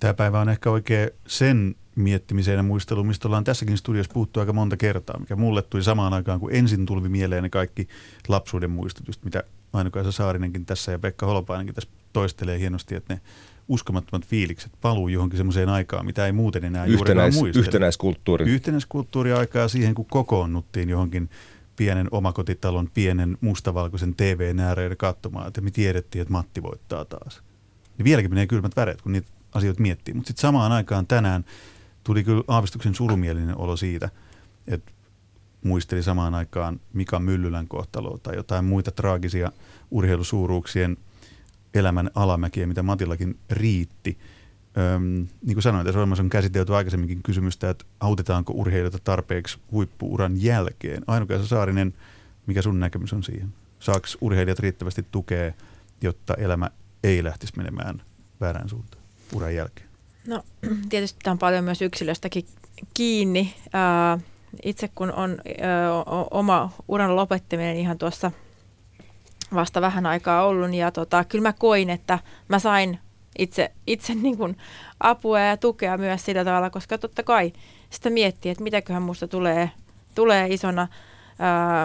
[0.00, 4.52] Tämä päivä on ehkä oikein sen miettimiseen ja muisteluun, mistä ollaan tässäkin studiossa puhuttu aika
[4.52, 7.88] monta kertaa, mikä mulle tuli samaan aikaan, kun ensin tuli mieleen ne kaikki
[8.28, 13.20] lapsuuden muistot, just mitä Aino-Kaisa Saarinenkin tässä ja Pekka Holopainenkin tässä toistelee hienosti, että ne
[13.68, 17.64] uskomattomat fiilikset paluu johonkin semmoiseen aikaan, mitä ei muuten enää Yhtenäis, muistele.
[17.64, 18.44] Yhtenäiskulttuuri.
[18.50, 21.30] Yhtenäiskulttuuri-aikaa siihen, kun kokoonnuttiin johonkin
[21.76, 27.42] pienen omakotitalon, pienen mustavalkoisen TV ääreen katsomaan, että me tiedettiin, että Matti voittaa taas.
[27.98, 30.14] Niin vieläkin menee kylmät väreet, kun niitä asioita miettii.
[30.14, 31.44] Mutta sitten samaan aikaan tänään
[32.06, 34.10] tuli kyllä aavistuksen surumielinen olo siitä,
[34.66, 34.92] että
[35.64, 39.52] muisteli samaan aikaan Mika Myllylän kohtaloa tai jotain muita traagisia
[39.90, 40.96] urheilusuuruuksien
[41.74, 44.18] elämän alamäkiä, mitä Matillakin riitti.
[44.78, 45.02] Öm,
[45.42, 51.02] niin kuin sanoin, tässä ohjelmassa on käsitelty aikaisemminkin kysymystä, että autetaanko urheilijoita tarpeeksi huippuuran jälkeen.
[51.06, 51.94] Ainokaisa Saarinen,
[52.46, 53.54] mikä sun näkemys on siihen?
[53.80, 55.52] Saako urheilijat riittävästi tukea,
[56.00, 56.70] jotta elämä
[57.04, 58.02] ei lähtisi menemään
[58.40, 59.02] väärään suuntaan
[59.34, 59.85] uran jälkeen?
[60.26, 60.42] No
[60.88, 62.46] tietysti tämä on paljon myös yksilöstäkin
[62.94, 63.54] kiinni.
[64.62, 65.38] itse kun on
[66.30, 68.30] oma uran lopettaminen ihan tuossa
[69.54, 72.98] vasta vähän aikaa ollut ja tota, kyllä mä koin, että mä sain
[73.38, 74.56] itse, itse niin kuin
[75.00, 77.52] apua ja tukea myös sillä tavalla, koska totta kai
[77.90, 79.70] sitä miettii, että mitäköhän musta tulee,
[80.14, 80.88] tulee isona,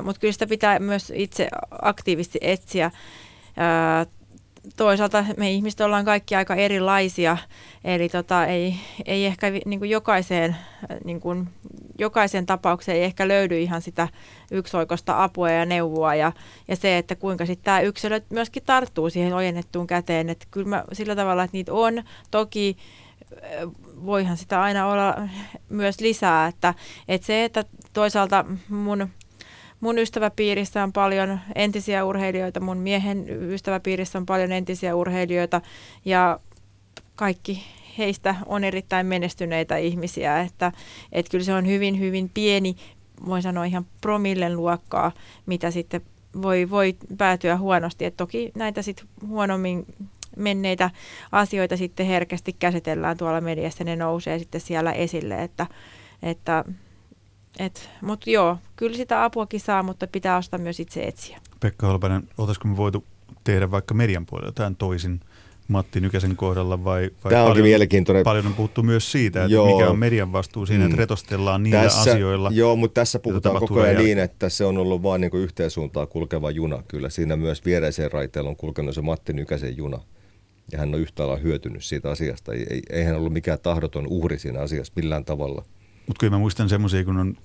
[0.03, 1.47] mutta kyllä sitä pitää myös itse
[1.81, 2.91] aktiivisesti etsiä.
[3.57, 4.05] Ää,
[4.75, 7.37] toisaalta me ihmiset ollaan kaikki aika erilaisia,
[7.83, 10.55] eli tota, ei, ei ehkä niin kuin jokaiseen,
[11.03, 11.49] niin kuin,
[11.99, 14.07] jokaiseen tapaukseen ei ehkä löydy ihan sitä
[14.51, 16.31] yksioikoista apua ja neuvoa ja,
[16.67, 20.83] ja se, että kuinka sitten tämä yksilö myöskin tarttuu siihen ojennettuun käteen, että kyllä mä
[20.93, 22.03] sillä tavalla, että niitä on.
[22.31, 22.77] Toki
[24.05, 25.15] voihan sitä aina olla
[25.69, 26.73] myös lisää, että,
[27.07, 29.09] että se, että toisaalta mun
[29.81, 35.61] mun ystäväpiirissä on paljon entisiä urheilijoita, mun miehen ystäväpiirissä on paljon entisiä urheilijoita
[36.05, 36.39] ja
[37.15, 37.63] kaikki
[37.97, 40.71] heistä on erittäin menestyneitä ihmisiä, että,
[41.11, 42.75] että kyllä se on hyvin, hyvin pieni,
[43.25, 45.11] voi sanoa ihan promillen luokkaa,
[45.45, 46.01] mitä sitten
[46.41, 48.05] voi, voi päätyä huonosti.
[48.05, 49.85] Et toki näitä sitten huonommin
[50.37, 50.89] menneitä
[51.31, 55.67] asioita sitten herkästi käsitellään tuolla mediassa, ne nousee sitten siellä esille, että,
[56.23, 56.65] että
[58.01, 61.39] mutta joo, kyllä sitä apuakin saa, mutta pitää ostaa myös itse etsiä.
[61.59, 63.05] Pekka Holpanen, oltaisiko me voitu
[63.43, 65.19] tehdä vaikka median puolella jotain toisin
[65.67, 68.23] Matti Nykäsen kohdalla vai, vai Tämä paljon, mielenkiintoinen.
[68.23, 69.77] paljon on puhuttu myös siitä, että joo.
[69.77, 70.99] mikä on median vastuu siinä, että mm.
[70.99, 72.49] retostellaan niillä tässä, asioilla.
[72.53, 76.07] Joo, mutta tässä puhutaan koko ajan niin, että se on ollut vain niin yhteen suuntaan
[76.07, 76.83] kulkeva juna.
[76.87, 79.99] Kyllä siinä myös viereiseen raiteella on kulkenut se Matti Nykäsen juna.
[80.71, 82.53] Ja hän on yhtä lailla hyötynyt siitä asiasta.
[82.53, 85.65] Ei, ei hän ollut mikään tahdoton uhri siinä asiassa millään tavalla.
[86.11, 87.37] Mutta kyllä mä muistan semmoisia, kun on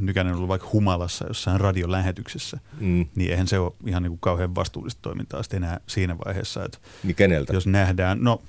[0.00, 3.06] nykäinen ollut vaikka humalassa jossain radiolähetyksessä, mm.
[3.14, 6.64] niin eihän se ole ihan niin kuin kauhean vastuullista toimintaa sitten enää siinä vaiheessa.
[6.64, 7.52] Että niin keneltä?
[7.52, 8.42] Jos nähdään, no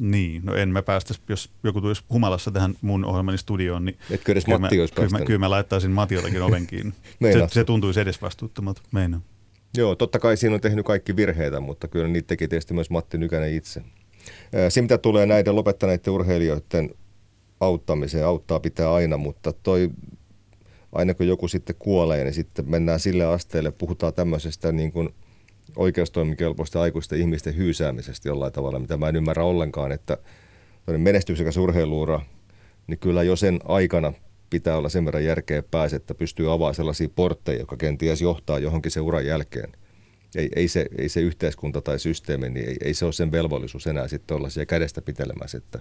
[0.00, 4.32] niin, no en mä päästä, jos joku tulisi humalassa tähän mun ohjelmani studioon, niin Etkö
[4.32, 6.92] edes kyllä, Matti mä, kyllä, mä, kyllä mä laittaisin Matiotakin oven kiinni.
[7.32, 9.22] se, se tuntuisi edes vastuuttomalta, meinaan.
[9.76, 13.18] Joo, totta kai siinä on tehnyt kaikki virheitä, mutta kyllä niitä teki tietysti myös Matti
[13.18, 13.82] Nykänen itse.
[14.68, 16.90] Se, mitä tulee näiden lopettaneiden urheilijoiden
[17.60, 18.26] auttamiseen.
[18.26, 19.90] Auttaa pitää aina, mutta toi,
[20.92, 25.08] aina kun joku sitten kuolee, niin sitten mennään sille asteelle, puhutaan tämmöisestä niin kuin
[25.76, 30.18] oikeustoimikelpoista aikuisten ihmisten hyysäämisestä jollain tavalla, mitä mä en ymmärrä ollenkaan, että
[30.96, 32.20] menestyksekäs urheiluura,
[32.86, 34.12] niin kyllä jo sen aikana
[34.50, 38.92] pitää olla sen verran järkeä pääse, että pystyy avaamaan sellaisia portteja, jotka kenties johtaa johonkin
[38.92, 39.72] se uran jälkeen.
[40.36, 43.86] Ei, ei, se, ei se yhteiskunta tai systeemi, niin ei, ei se ole sen velvollisuus
[43.86, 45.80] enää sitten olla siellä kädestä pitelemässä, että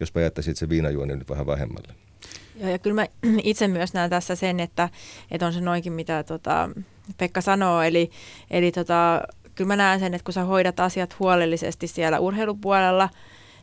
[0.00, 1.94] jospa jättäisit se viinajuoni nyt vähän vähemmälle.
[2.60, 3.06] Joo, ja kyllä mä
[3.42, 4.88] itse myös näen tässä sen, että,
[5.30, 6.70] että on se noinkin, mitä tota,
[7.18, 8.10] Pekka sanoo, eli,
[8.50, 9.22] eli tota,
[9.54, 13.08] kyllä mä näen sen, että kun sä hoidat asiat huolellisesti siellä urheilupuolella–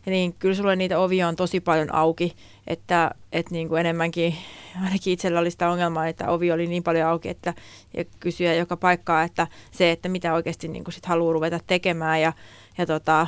[0.06, 2.36] niin kyllä sulle niitä ovia on tosi paljon auki,
[2.68, 4.36] että, että niin kuin enemmänkin,
[4.84, 7.54] ainakin itsellä oli sitä ongelmaa, että ovi oli niin paljon auki, että
[7.98, 12.22] ja kysyä joka paikkaa, että se, että mitä oikeasti niin kuin sit haluaa ruveta tekemään
[12.22, 12.34] ja,
[12.78, 13.28] ja tota,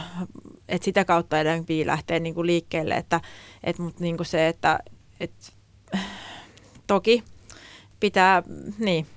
[0.69, 3.21] että sitä kautta enemmän lähtee niin kuin liikkeelle, että,
[3.63, 4.79] että, mutta niin kuin se, että,
[5.19, 5.51] että
[6.87, 7.23] toki
[7.99, 8.43] pitää,
[8.79, 9.07] niin,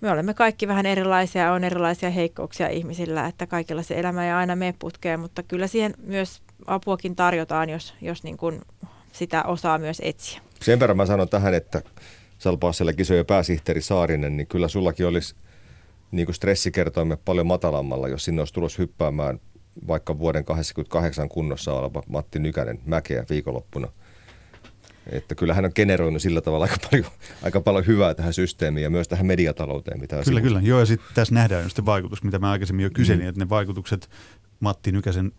[0.00, 4.56] me olemme kaikki vähän erilaisia, on erilaisia heikkouksia ihmisillä, että kaikilla se elämä ei aina
[4.56, 8.60] mene putkeen, mutta kyllä siihen myös apuakin tarjotaan, jos, jos niin kuin
[9.12, 10.40] sitä osaa myös etsiä.
[10.62, 11.82] Sen verran mä sanon tähän, että
[12.38, 15.34] Salpaasella kisoja pääsihteeri Saarinen, niin kyllä sullakin olisi
[16.10, 19.40] niin kuin stressikertoimme paljon matalammalla, jos sinne olisi tulos hyppäämään
[19.86, 23.88] vaikka vuoden 88 kunnossa oleva Matti Nykänen mäkeä viikonloppuna–
[25.06, 27.06] että kyllä hän on generoinut sillä tavalla aika paljon,
[27.42, 30.00] aika paljon hyvää tähän systeemiin ja myös tähän mediatalouteen.
[30.00, 30.60] Mitä kyllä, kyllä.
[30.60, 33.28] Joo, ja sitten tässä nähdään just vaikutus, mitä mä aikaisemmin jo kyselin, mm.
[33.28, 34.10] että ne vaikutukset
[34.60, 35.32] Matti Nykäsen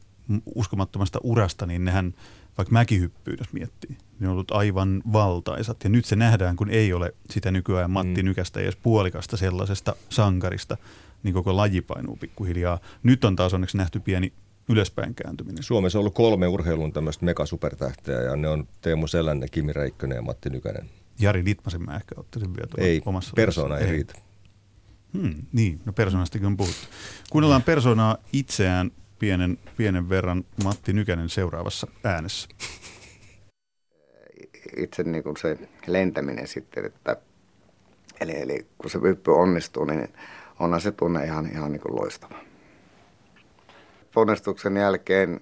[0.56, 2.14] uskomattomasta urasta, niin nehän
[2.58, 5.84] vaikka mäkihyppyyn, jos miettii, ne on ollut aivan valtaisat.
[5.84, 8.26] Ja nyt se nähdään, kun ei ole sitä nykyään Matti mm.
[8.26, 10.78] Nykästä edes puolikasta sellaisesta sankarista,
[11.24, 12.80] niin koko laji painuu pikkuhiljaa.
[13.04, 14.34] Nyt on taas onneksi nähty pieni
[14.70, 15.64] ylöspäin kääntyminen.
[15.64, 20.22] Suomessa on ollut kolme urheilun tämmöistä megasupertähteä ja ne on Teemu Selänne, Kimi Räikkönen ja
[20.22, 20.90] Matti Nykänen.
[21.20, 24.14] Jari Litmasen mä ehkä ottaisin vielä Ei, omassa persona ei riitä.
[25.14, 26.88] Hmm, niin, no persoonastakin on puhuttu.
[27.30, 32.50] Kuunnellaan persoonaa itseään pienen, pienen verran Matti Nykänen seuraavassa äänessä.
[34.78, 37.18] Itse niin kuin se lentäminen sitten, että
[38.22, 40.08] eli, eli kun se vyppy onnistuu, niin
[40.60, 42.48] onhan se tunne ihan, ihan niin kuin loistava
[44.18, 45.42] ponnistuksen jälkeen,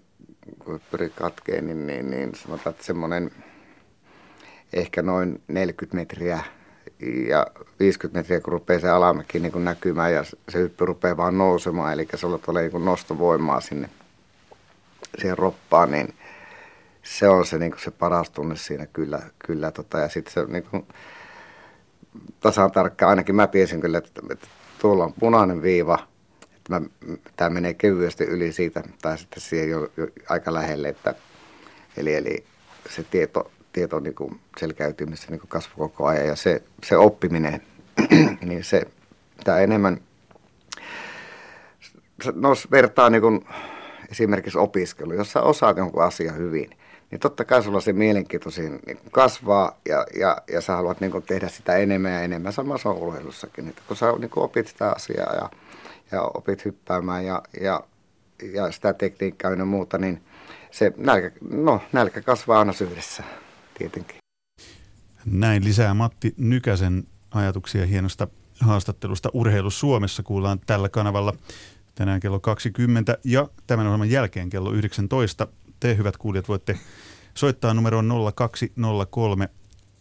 [0.60, 3.32] kun pyri katkeen, niin, niin, niin sanotaan, että semmoinen
[4.74, 6.44] ehkä noin 40 metriä
[7.28, 7.48] ja
[7.80, 12.08] 50 metriä, kun rupeaa se alamäki niin näkymään ja se hyppy rupeaa vaan nousemaan, eli
[12.16, 13.90] sulla tulee niin nostovoimaa sinne
[15.18, 16.14] siihen roppaan, niin
[17.04, 19.22] se on se, niin se paras tunne siinä kyllä.
[19.40, 20.88] kyllä tota, ja sitten se niin kuin,
[22.40, 24.48] tasan tarkkaan, ainakin mä tiesin kyllä, että, että
[24.80, 26.00] tuolla on punainen viiva–
[27.36, 31.16] tämä menee kevyesti yli siitä tai sitten siihen jo, jo aika lähelle, että
[31.98, 32.44] eli, eli
[32.90, 36.28] se tieto, tieto niin kuin selkäytymissä niin kasvaa koko ajan.
[36.28, 37.62] Ja se, se oppiminen,
[38.50, 38.82] niin se
[39.44, 40.02] tämä enemmän,
[42.36, 43.46] no vertaa niin kuin
[44.12, 46.70] esimerkiksi opiskelu, jos sä osaat jonkun asian hyvin,
[47.12, 51.48] niin totta kai sulla se mielenkiintoisin niin kasvaa ja, ja, ja sä haluat niin tehdä
[51.48, 52.54] sitä enemmän ja enemmän.
[52.54, 55.50] Samassa on urheilussakin, että kun sä niin opit sitä asiaa ja
[56.12, 57.84] ja opit hyppäämään ja, ja,
[58.54, 60.22] ja sitä tekniikkaa ja muuta, niin
[60.72, 63.24] se nälkä, no, nälkä kasvaa aina syydessä
[63.78, 64.18] tietenkin.
[65.26, 68.28] Näin lisää Matti Nykäsen ajatuksia hienosta
[68.60, 71.34] haastattelusta Urheilu Suomessa kuullaan tällä kanavalla
[71.96, 75.48] tänään kello 20 ja tämän ohjelman jälkeen kello 19.
[75.80, 76.80] Te hyvät kuulijat voitte
[77.34, 79.50] soittaa numeroon 0203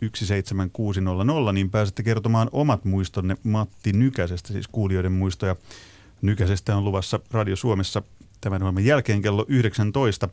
[0.00, 5.56] 17600, niin pääsette kertomaan omat muistonne Matti Nykäsestä, siis kuulijoiden muistoja
[6.22, 8.02] Nykäisestä on luvassa Radio Suomessa
[8.40, 10.28] tämän ohjelman jälkeen kello 19.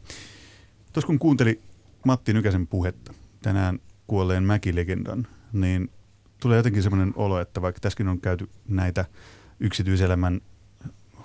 [0.93, 1.61] Tuossa kun kuunteli
[2.05, 5.89] Matti Nykäsen puhetta, tänään kuolleen mäkilegendan, niin
[6.41, 9.05] tulee jotenkin semmoinen olo, että vaikka tässäkin on käyty näitä
[9.59, 10.41] yksityiselämän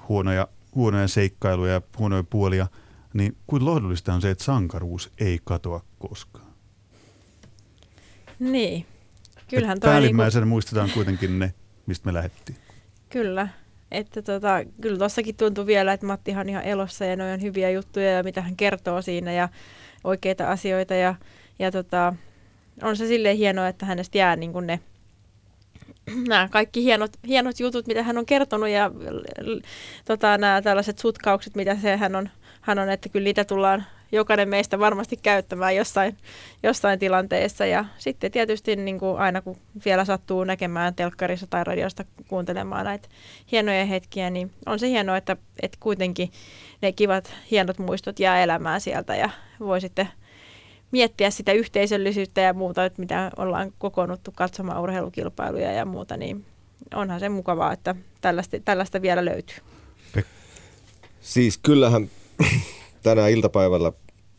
[0.09, 2.67] huonoja, huonoja seikkailuja ja huonoja puolia,
[3.15, 6.47] niin kuin lohdullista on se, että sankaruus ei katoa koskaan.
[8.39, 8.87] Niin.
[9.49, 10.55] Kyllähän toi Päällimmäisenä niinku...
[10.55, 11.55] muistetaan kuitenkin ne,
[11.87, 12.59] mistä me lähdettiin.
[13.09, 13.49] Kyllä.
[13.91, 17.71] Että tota, kyllä tuossakin tuntuu vielä, että Mattihan on ihan elossa ja ne on hyviä
[17.71, 19.49] juttuja ja mitä hän kertoo siinä ja
[20.05, 20.95] oikeita asioita.
[20.95, 21.15] Ja,
[21.59, 22.15] ja tota,
[22.83, 24.81] on se silleen hienoa, että hänestä jää niin kuin ne
[26.29, 28.91] nämä kaikki hienot, hienot jutut, mitä hän on kertonut ja
[30.05, 32.29] tota, nämä tällaiset sutkaukset, mitä se hän on,
[32.61, 36.17] hän on, että kyllä niitä tullaan jokainen meistä varmasti käyttämään jossain,
[36.63, 37.67] jossain tilanteessa.
[37.67, 43.09] Ja sitten tietysti niin kuin aina kun vielä sattuu näkemään telkkarissa tai radiosta kuuntelemaan näitä
[43.53, 46.31] hienoja hetkiä, niin on se hienoa, että, että kuitenkin
[46.83, 50.09] ne kivat hienot muistot jää elämään sieltä ja voi sitten
[50.91, 56.45] miettiä sitä yhteisöllisyyttä ja muuta, että mitä ollaan kokoonnuttu katsomaan urheilukilpailuja ja muuta, niin
[56.95, 59.57] onhan se mukavaa, että tällaista, tällaista vielä löytyy.
[61.21, 62.11] Siis kyllähän
[63.03, 63.93] tänään iltapäivällä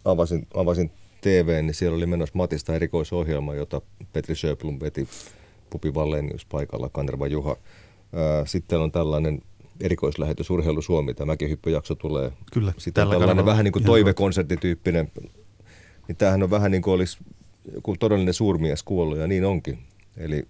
[0.06, 3.82] avasin, avasin TV, niin siellä oli menossa Matista erikoisohjelma, jota
[4.14, 5.08] Petri Schöplum veti
[5.70, 7.56] Pupi Vallenius paikalla, Kanerva Juha.
[8.46, 9.42] Sitten on tällainen
[9.82, 12.32] erikoislähetys Urheilu Suomi, tämä mäkihyppyjakso tulee.
[12.54, 15.12] Kyllä, Sitten tällainen vähän niin kuin toivekonserttityyppinen,
[16.08, 17.18] niin tämähän on vähän niin kuin olisi
[17.74, 19.80] joku todellinen suurmies kuollut ja niin onkin.
[20.18, 20.48] Eli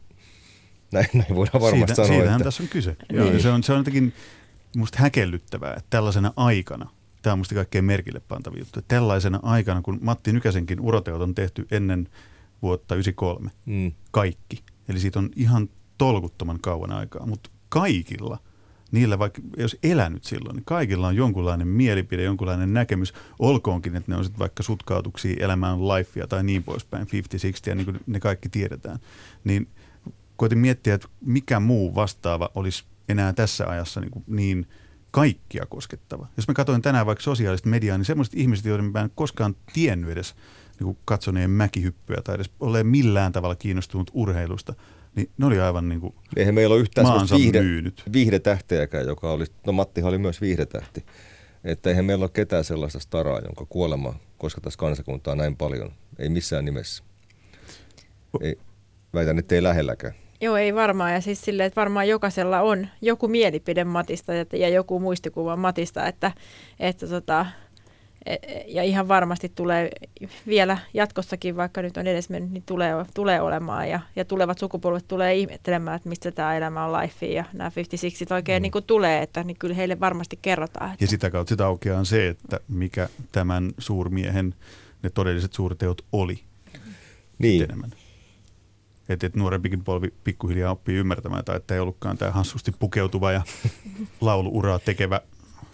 [0.91, 2.07] näin, näin voidaan varmasti Siitä, sanoa.
[2.07, 2.43] Siitähän että...
[2.43, 2.95] tässä on kyse.
[3.09, 3.41] Joo, niin.
[3.41, 4.13] se, on, se on jotenkin
[4.75, 6.89] musta häkellyttävää, että tällaisena aikana,
[7.21, 11.35] tämä on musta kaikkein merkille pantava juttu, että tällaisena aikana, kun Matti Nykäsenkin uroteot on
[11.35, 12.09] tehty ennen
[12.61, 13.91] vuotta 93, Mm.
[14.11, 14.63] kaikki.
[14.89, 18.39] Eli siitä on ihan tolkuttoman kauan aikaa, mutta kaikilla,
[18.91, 24.17] niillä vaikka jos elänyt silloin, niin kaikilla on jonkunlainen mielipide, jonkunlainen näkemys, olkoonkin, että ne
[24.17, 27.09] on sitten vaikka sutkautuksia elämään lifea tai niin poispäin, 50-60
[27.65, 28.99] ja niin kuin ne kaikki tiedetään.
[29.43, 29.67] Niin
[30.35, 34.67] koitin miettiä, että mikä muu vastaava olisi enää tässä ajassa niin, kuin niin
[35.11, 36.27] kaikkia koskettava.
[36.37, 40.09] Jos mä katsoin tänään vaikka sosiaalista mediaa, niin semmoiset ihmiset, joiden mä en koskaan tiennyt
[40.09, 40.35] edes
[40.79, 44.73] niin kuin katsoneen mäkihyppyä tai edes ole millään tavalla kiinnostunut urheilusta,
[45.17, 48.03] niin ne oli aivan niin kuin Eihän meillä ole yhtään viihde, myynyt.
[48.13, 51.05] viihdetähteäkään, joka oli, no Mattihan oli myös viihdetähti.
[51.63, 55.91] Että eihän meillä ole ketään sellaista staraa, jonka kuolema koskettaisi kansakuntaa näin paljon.
[56.19, 57.03] Ei missään nimessä.
[58.41, 58.57] Ei,
[59.13, 60.13] väitän, että ei lähelläkään.
[60.41, 61.13] Joo, ei varmaan.
[61.13, 66.31] Ja siis silleen, että varmaan jokaisella on joku mielipide Matista ja, joku muistikuva Matista, että,
[66.79, 67.45] että tota,
[68.67, 69.89] ja ihan varmasti tulee
[70.47, 73.89] vielä jatkossakin, vaikka nyt on edes mennyt, niin tulee, tulee olemaan.
[73.89, 78.33] Ja, ja tulevat sukupolvet tulee ihmettelemään, että mistä tämä elämä on life ja nämä 56
[78.33, 78.61] oikein mm.
[78.61, 80.91] niin kuin tulee, että niin kyllä heille varmasti kerrotaan.
[80.91, 81.03] Että.
[81.03, 84.55] Ja sitä kautta sitä aukeaa se, että mikä tämän suurmiehen
[85.03, 86.39] ne todelliset suurteot oli
[87.39, 87.63] Niin.
[87.63, 87.91] enemmän.
[89.09, 93.41] Että et nuorempikin polvi pikkuhiljaa oppii ymmärtämään, tai että ei ollutkaan tämä hassusti pukeutuva ja
[94.21, 95.21] lauluuraa tekevä,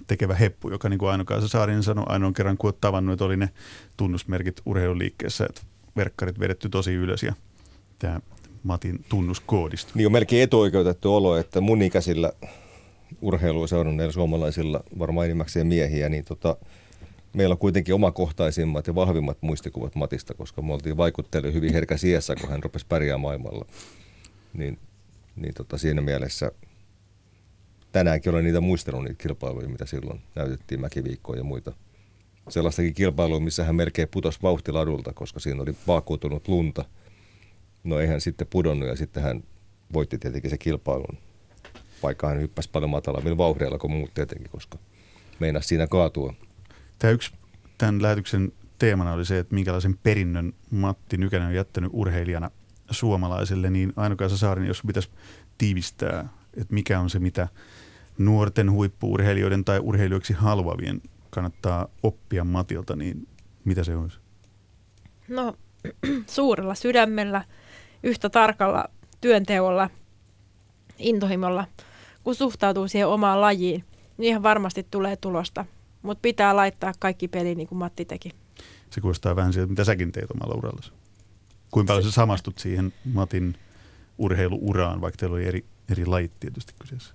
[0.08, 3.38] tekevä heppu, joka niin kuin Aino-Kaisa Saarinen sanoi ainoan kerran, kun olet tavannut, että oli
[3.38, 3.50] ne
[3.98, 5.62] tunnusmerkit urheiluliikkeessä, että
[5.96, 7.34] verkkarit vedetty tosi ylös ja
[8.00, 8.22] tämä
[8.64, 9.92] Matin tunnuskoodisto.
[9.96, 12.32] Niin on melkein etuoikeutettu olo, että mun ikäisillä
[13.22, 16.58] urheilua seuranneilla suomalaisilla, varmaan enimmäkseen miehiä, niin tota,
[17.34, 22.36] meillä on kuitenkin omakohtaisimmat ja vahvimmat muistikuvat Matista, koska me oltiin vaikuttelu hyvin herkäs iässä,
[22.36, 23.66] kun hän rupesi pärjää maailmalla.
[24.54, 24.80] Niin,
[25.36, 26.52] niin tota, siinä mielessä
[27.94, 31.74] tänäänkin olen niitä muistellut niitä kilpailuja, mitä silloin näytettiin mäkiviikkoja ja muita.
[32.50, 36.86] Sellaistakin kilpailua, missä hän melkein putosi vauhtiladulta, koska siinä oli vaakkuutunut lunta.
[37.84, 39.44] No eihän sitten pudonnut ja sitten hän
[39.94, 41.18] voitti tietenkin se kilpailun,
[42.04, 44.78] vaikka hän hyppäsi paljon matalammilla vauhdeilla kuin muut tietenkin, koska
[45.40, 46.34] meinasi siinä kaatua.
[47.00, 47.32] Tämä yksi
[47.78, 52.52] tämän lähetyksen teemana oli se, että minkälaisen perinnön Matti Nykänen on jättänyt urheilijana
[52.92, 55.10] suomalaiselle, niin Aino-Kaisa Saarinen, jos pitäisi
[55.58, 57.48] tiivistää, että mikä on se, mitä
[58.18, 63.28] nuorten huippuurheilijoiden tai urheilijoiksi haluavien kannattaa oppia Matilta, niin
[63.66, 64.20] mitä se olisi?
[65.28, 65.58] No
[66.28, 67.46] suurella sydämellä,
[68.04, 68.86] yhtä tarkalla
[69.22, 69.90] työnteolla,
[70.98, 71.66] intohimolla,
[72.24, 73.84] kun suhtautuu siihen omaan lajiin,
[74.18, 75.66] niin ihan varmasti tulee tulosta.
[76.02, 78.30] Mutta pitää laittaa kaikki peli niin kuin Matti teki.
[78.90, 80.92] Se kuulostaa vähän siltä, mitä säkin teit omalla urallasi.
[81.72, 83.58] Kuinka paljon sä samastut siihen Matin
[84.18, 87.14] urheiluuraan, vaikka teillä oli eri, eri lajit tietysti kyseessä?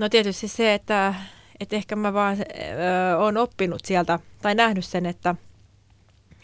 [0.00, 1.14] No tietysti se, että,
[1.60, 5.34] että ehkä mä vaan ö, oon oppinut sieltä tai nähnyt sen, että,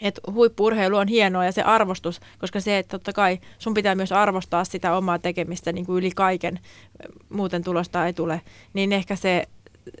[0.01, 4.11] että huippuurheilu on hienoa ja se arvostus, koska se, että totta kai sun pitää myös
[4.11, 6.59] arvostaa sitä omaa tekemistä niin kuin yli kaiken,
[7.29, 8.41] muuten tulosta ei tule,
[8.73, 9.47] niin ehkä se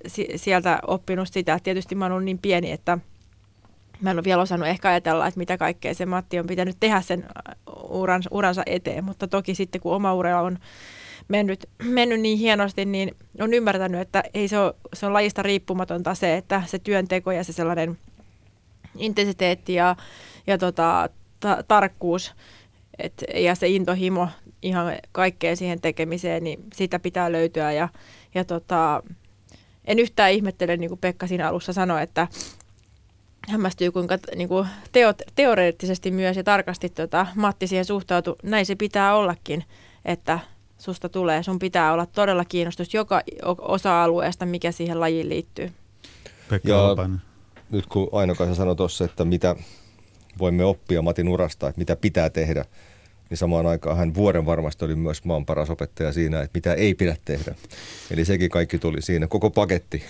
[0.07, 2.97] si- sieltä oppinut sitä, tietysti mä oon niin pieni, että
[4.01, 7.01] mä en ole vielä osannut ehkä ajatella, että mitä kaikkea se Matti on pitänyt tehdä
[7.01, 7.25] sen
[7.89, 10.59] uransa, uransa eteen, mutta toki sitten kun oma ura on
[11.27, 16.15] mennyt, mennyt niin hienosti, niin on ymmärtänyt, että ei se, ole, se on lajista riippumatonta
[16.15, 17.97] se, että se työnteko ja se sellainen
[18.97, 19.95] intensiteetti ja,
[20.47, 22.33] ja tota, ta- tarkkuus
[22.99, 24.27] et, ja se intohimo
[24.61, 27.89] ihan kaikkeen siihen tekemiseen, niin sitä pitää löytyä ja,
[28.35, 29.03] ja tota,
[29.85, 32.27] en yhtään ihmettele, niin kuin Pekka siinä alussa sanoi, että
[33.49, 38.35] hämmästyy, kuinka niin kuin teot, teoreettisesti myös ja tarkasti tota, Matti siihen suhtautui.
[38.43, 39.63] Näin se pitää ollakin,
[40.05, 40.39] että
[40.77, 41.43] susta tulee.
[41.43, 43.21] Sun pitää olla todella kiinnostus joka
[43.57, 45.71] osa-alueesta, mikä siihen lajiin liittyy.
[46.49, 47.09] Pekka Ja
[47.69, 49.55] nyt kun Aino-Kaisa sanoi tuossa, että mitä
[50.39, 52.65] voimme oppia Matin urasta, että mitä pitää tehdä,
[53.29, 56.93] niin samaan aikaan hän vuoden varmasti oli myös maan paras opettaja siinä, että mitä ei
[56.93, 57.55] pidä tehdä.
[58.11, 60.03] Eli sekin kaikki tuli siinä, koko paketti.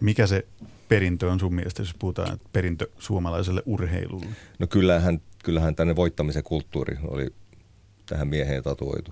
[0.00, 0.46] Mikä se
[0.88, 4.26] perintö on sun mielestä, jos puhutaan että perintö suomalaiselle urheilulle?
[4.58, 7.26] No kyllähän, kyllähän tänne voittamisen kulttuuri oli
[8.06, 9.10] tähän mieheen tatuoitu.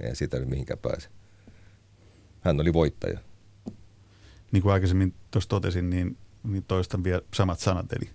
[0.00, 1.08] Ei siitä nyt mihinkään pääse.
[2.40, 3.18] Hän oli voittaja.
[4.52, 8.10] Niin kuin aikaisemmin tuossa totesin, niin, niin toistan vielä samat sanat, eli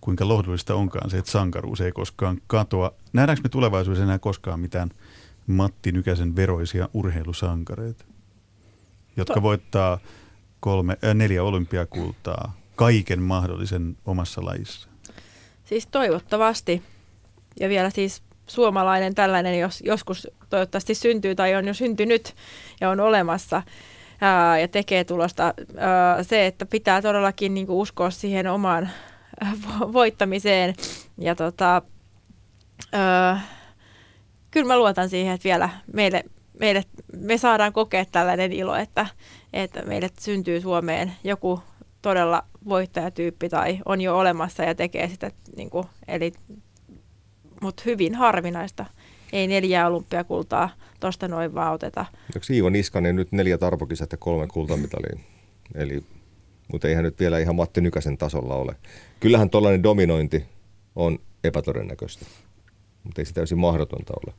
[0.00, 2.94] kuinka lohdullista onkaan se, että sankaruus ei koskaan katoa.
[3.12, 4.90] Nähdäänkö me tulevaisuudessa enää koskaan mitään
[5.46, 8.04] Matti Nykäsen veroisia urheilusankareita,
[9.16, 9.98] jotka voittaa
[10.60, 14.88] kolme, äh, neljä olympiakultaa, kaiken mahdollisen omassa lajissa?
[15.64, 16.82] Siis toivottavasti.
[17.60, 22.34] Ja vielä siis suomalainen tällainen, jos joskus toivottavasti syntyy tai on jo syntynyt
[22.80, 23.62] ja on olemassa
[24.20, 25.54] ää, ja tekee tulosta.
[25.76, 28.90] Ää, se, että pitää todellakin niin kuin uskoa siihen omaan
[29.92, 30.74] voittamiseen.
[31.18, 31.82] Ja tota,
[32.92, 33.40] ää,
[34.50, 36.24] kyllä mä luotan siihen, että vielä meille,
[36.60, 36.84] meille,
[37.16, 39.06] me saadaan kokea tällainen ilo, että,
[39.52, 41.62] että meille syntyy Suomeen joku
[42.02, 46.32] todella voittajatyyppi tai on jo olemassa ja tekee sitä, niin kuin, eli,
[47.60, 48.84] mutta hyvin harvinaista.
[49.32, 52.06] Ei neljää olympiakultaa tuosta noin vaan oteta.
[52.34, 55.20] Onko Iivo Niskanen nyt neljä tarpokisat ja kolme kultamitalia?
[55.74, 56.04] Eli,
[56.72, 58.76] mutta eihän nyt vielä ihan Matti Nykäsen tasolla ole.
[59.20, 60.44] Kyllähän tuollainen dominointi
[60.96, 62.26] on epätodennäköistä,
[63.04, 64.34] mutta ei se täysin mahdotonta ole.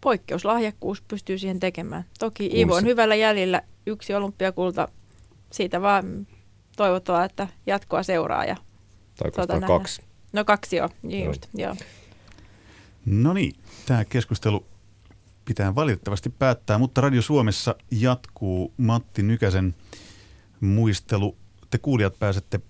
[0.00, 2.04] Poikkeuslahjakkuus pystyy siihen tekemään.
[2.18, 4.88] Toki Iivo on hyvällä jäljellä yksi olympiakulta.
[5.52, 6.26] Siitä vaan
[6.76, 8.44] toivottavaa, että jatkoa seuraa.
[8.44, 8.56] Ja
[9.16, 10.02] tai tuota kaksi.
[10.32, 11.76] No kaksi niin just, joo.
[13.06, 13.52] No niin,
[13.86, 14.66] tämä keskustelu
[15.44, 19.74] pitää valitettavasti päättää, mutta Radio Suomessa jatkuu Matti Nykäsen
[20.60, 21.36] muistelu.
[21.70, 22.60] Te kuulijat pääsette,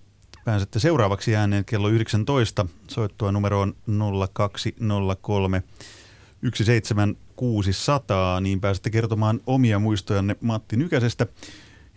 [0.45, 2.67] pääsette seuraavaksi ääneen kello 19.
[2.89, 3.75] Soittua numeroon
[4.33, 5.63] 0203
[6.55, 11.27] 17600, niin pääsette kertomaan omia muistojanne Matti Nykäsestä.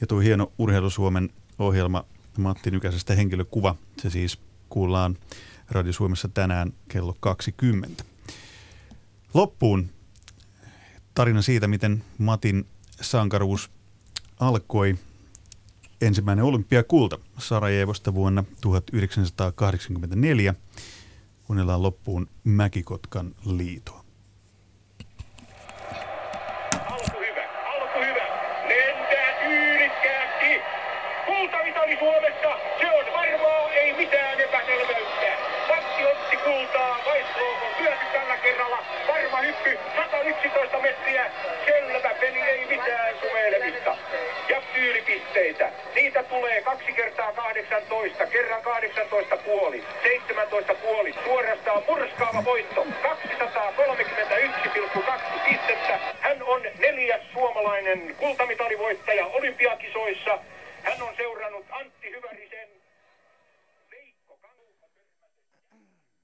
[0.02, 1.30] Ja tuo hieno Urheilu Suomen
[1.60, 2.06] ohjelma
[2.38, 5.18] Matti Nykäsestä henkilökuva, se siis kuullaan
[5.70, 8.15] Radio Suomessa tänään kello 20.
[9.36, 9.90] Loppuun
[11.14, 12.68] tarina siitä, miten Matin
[13.02, 13.72] sankaruus
[14.40, 14.96] alkoi.
[16.02, 20.56] Ensimmäinen olympiakulta Sarajevosta vuonna 1984.
[21.44, 24.05] Kuunnellaan loppuun Mäkikotkan liitoa.
[45.36, 45.72] pisteitä.
[45.96, 51.16] Niitä tulee kaksi kertaa 18, kerran 18 puoli, 17 puoli.
[51.24, 56.00] Suorastaan murskaava voitto, 231,2 pistettä.
[56.20, 60.40] Hän on neljäs suomalainen kultamitalivoittaja olympiakisoissa.
[60.84, 62.45] Hän on seurannut Antti Hyväri.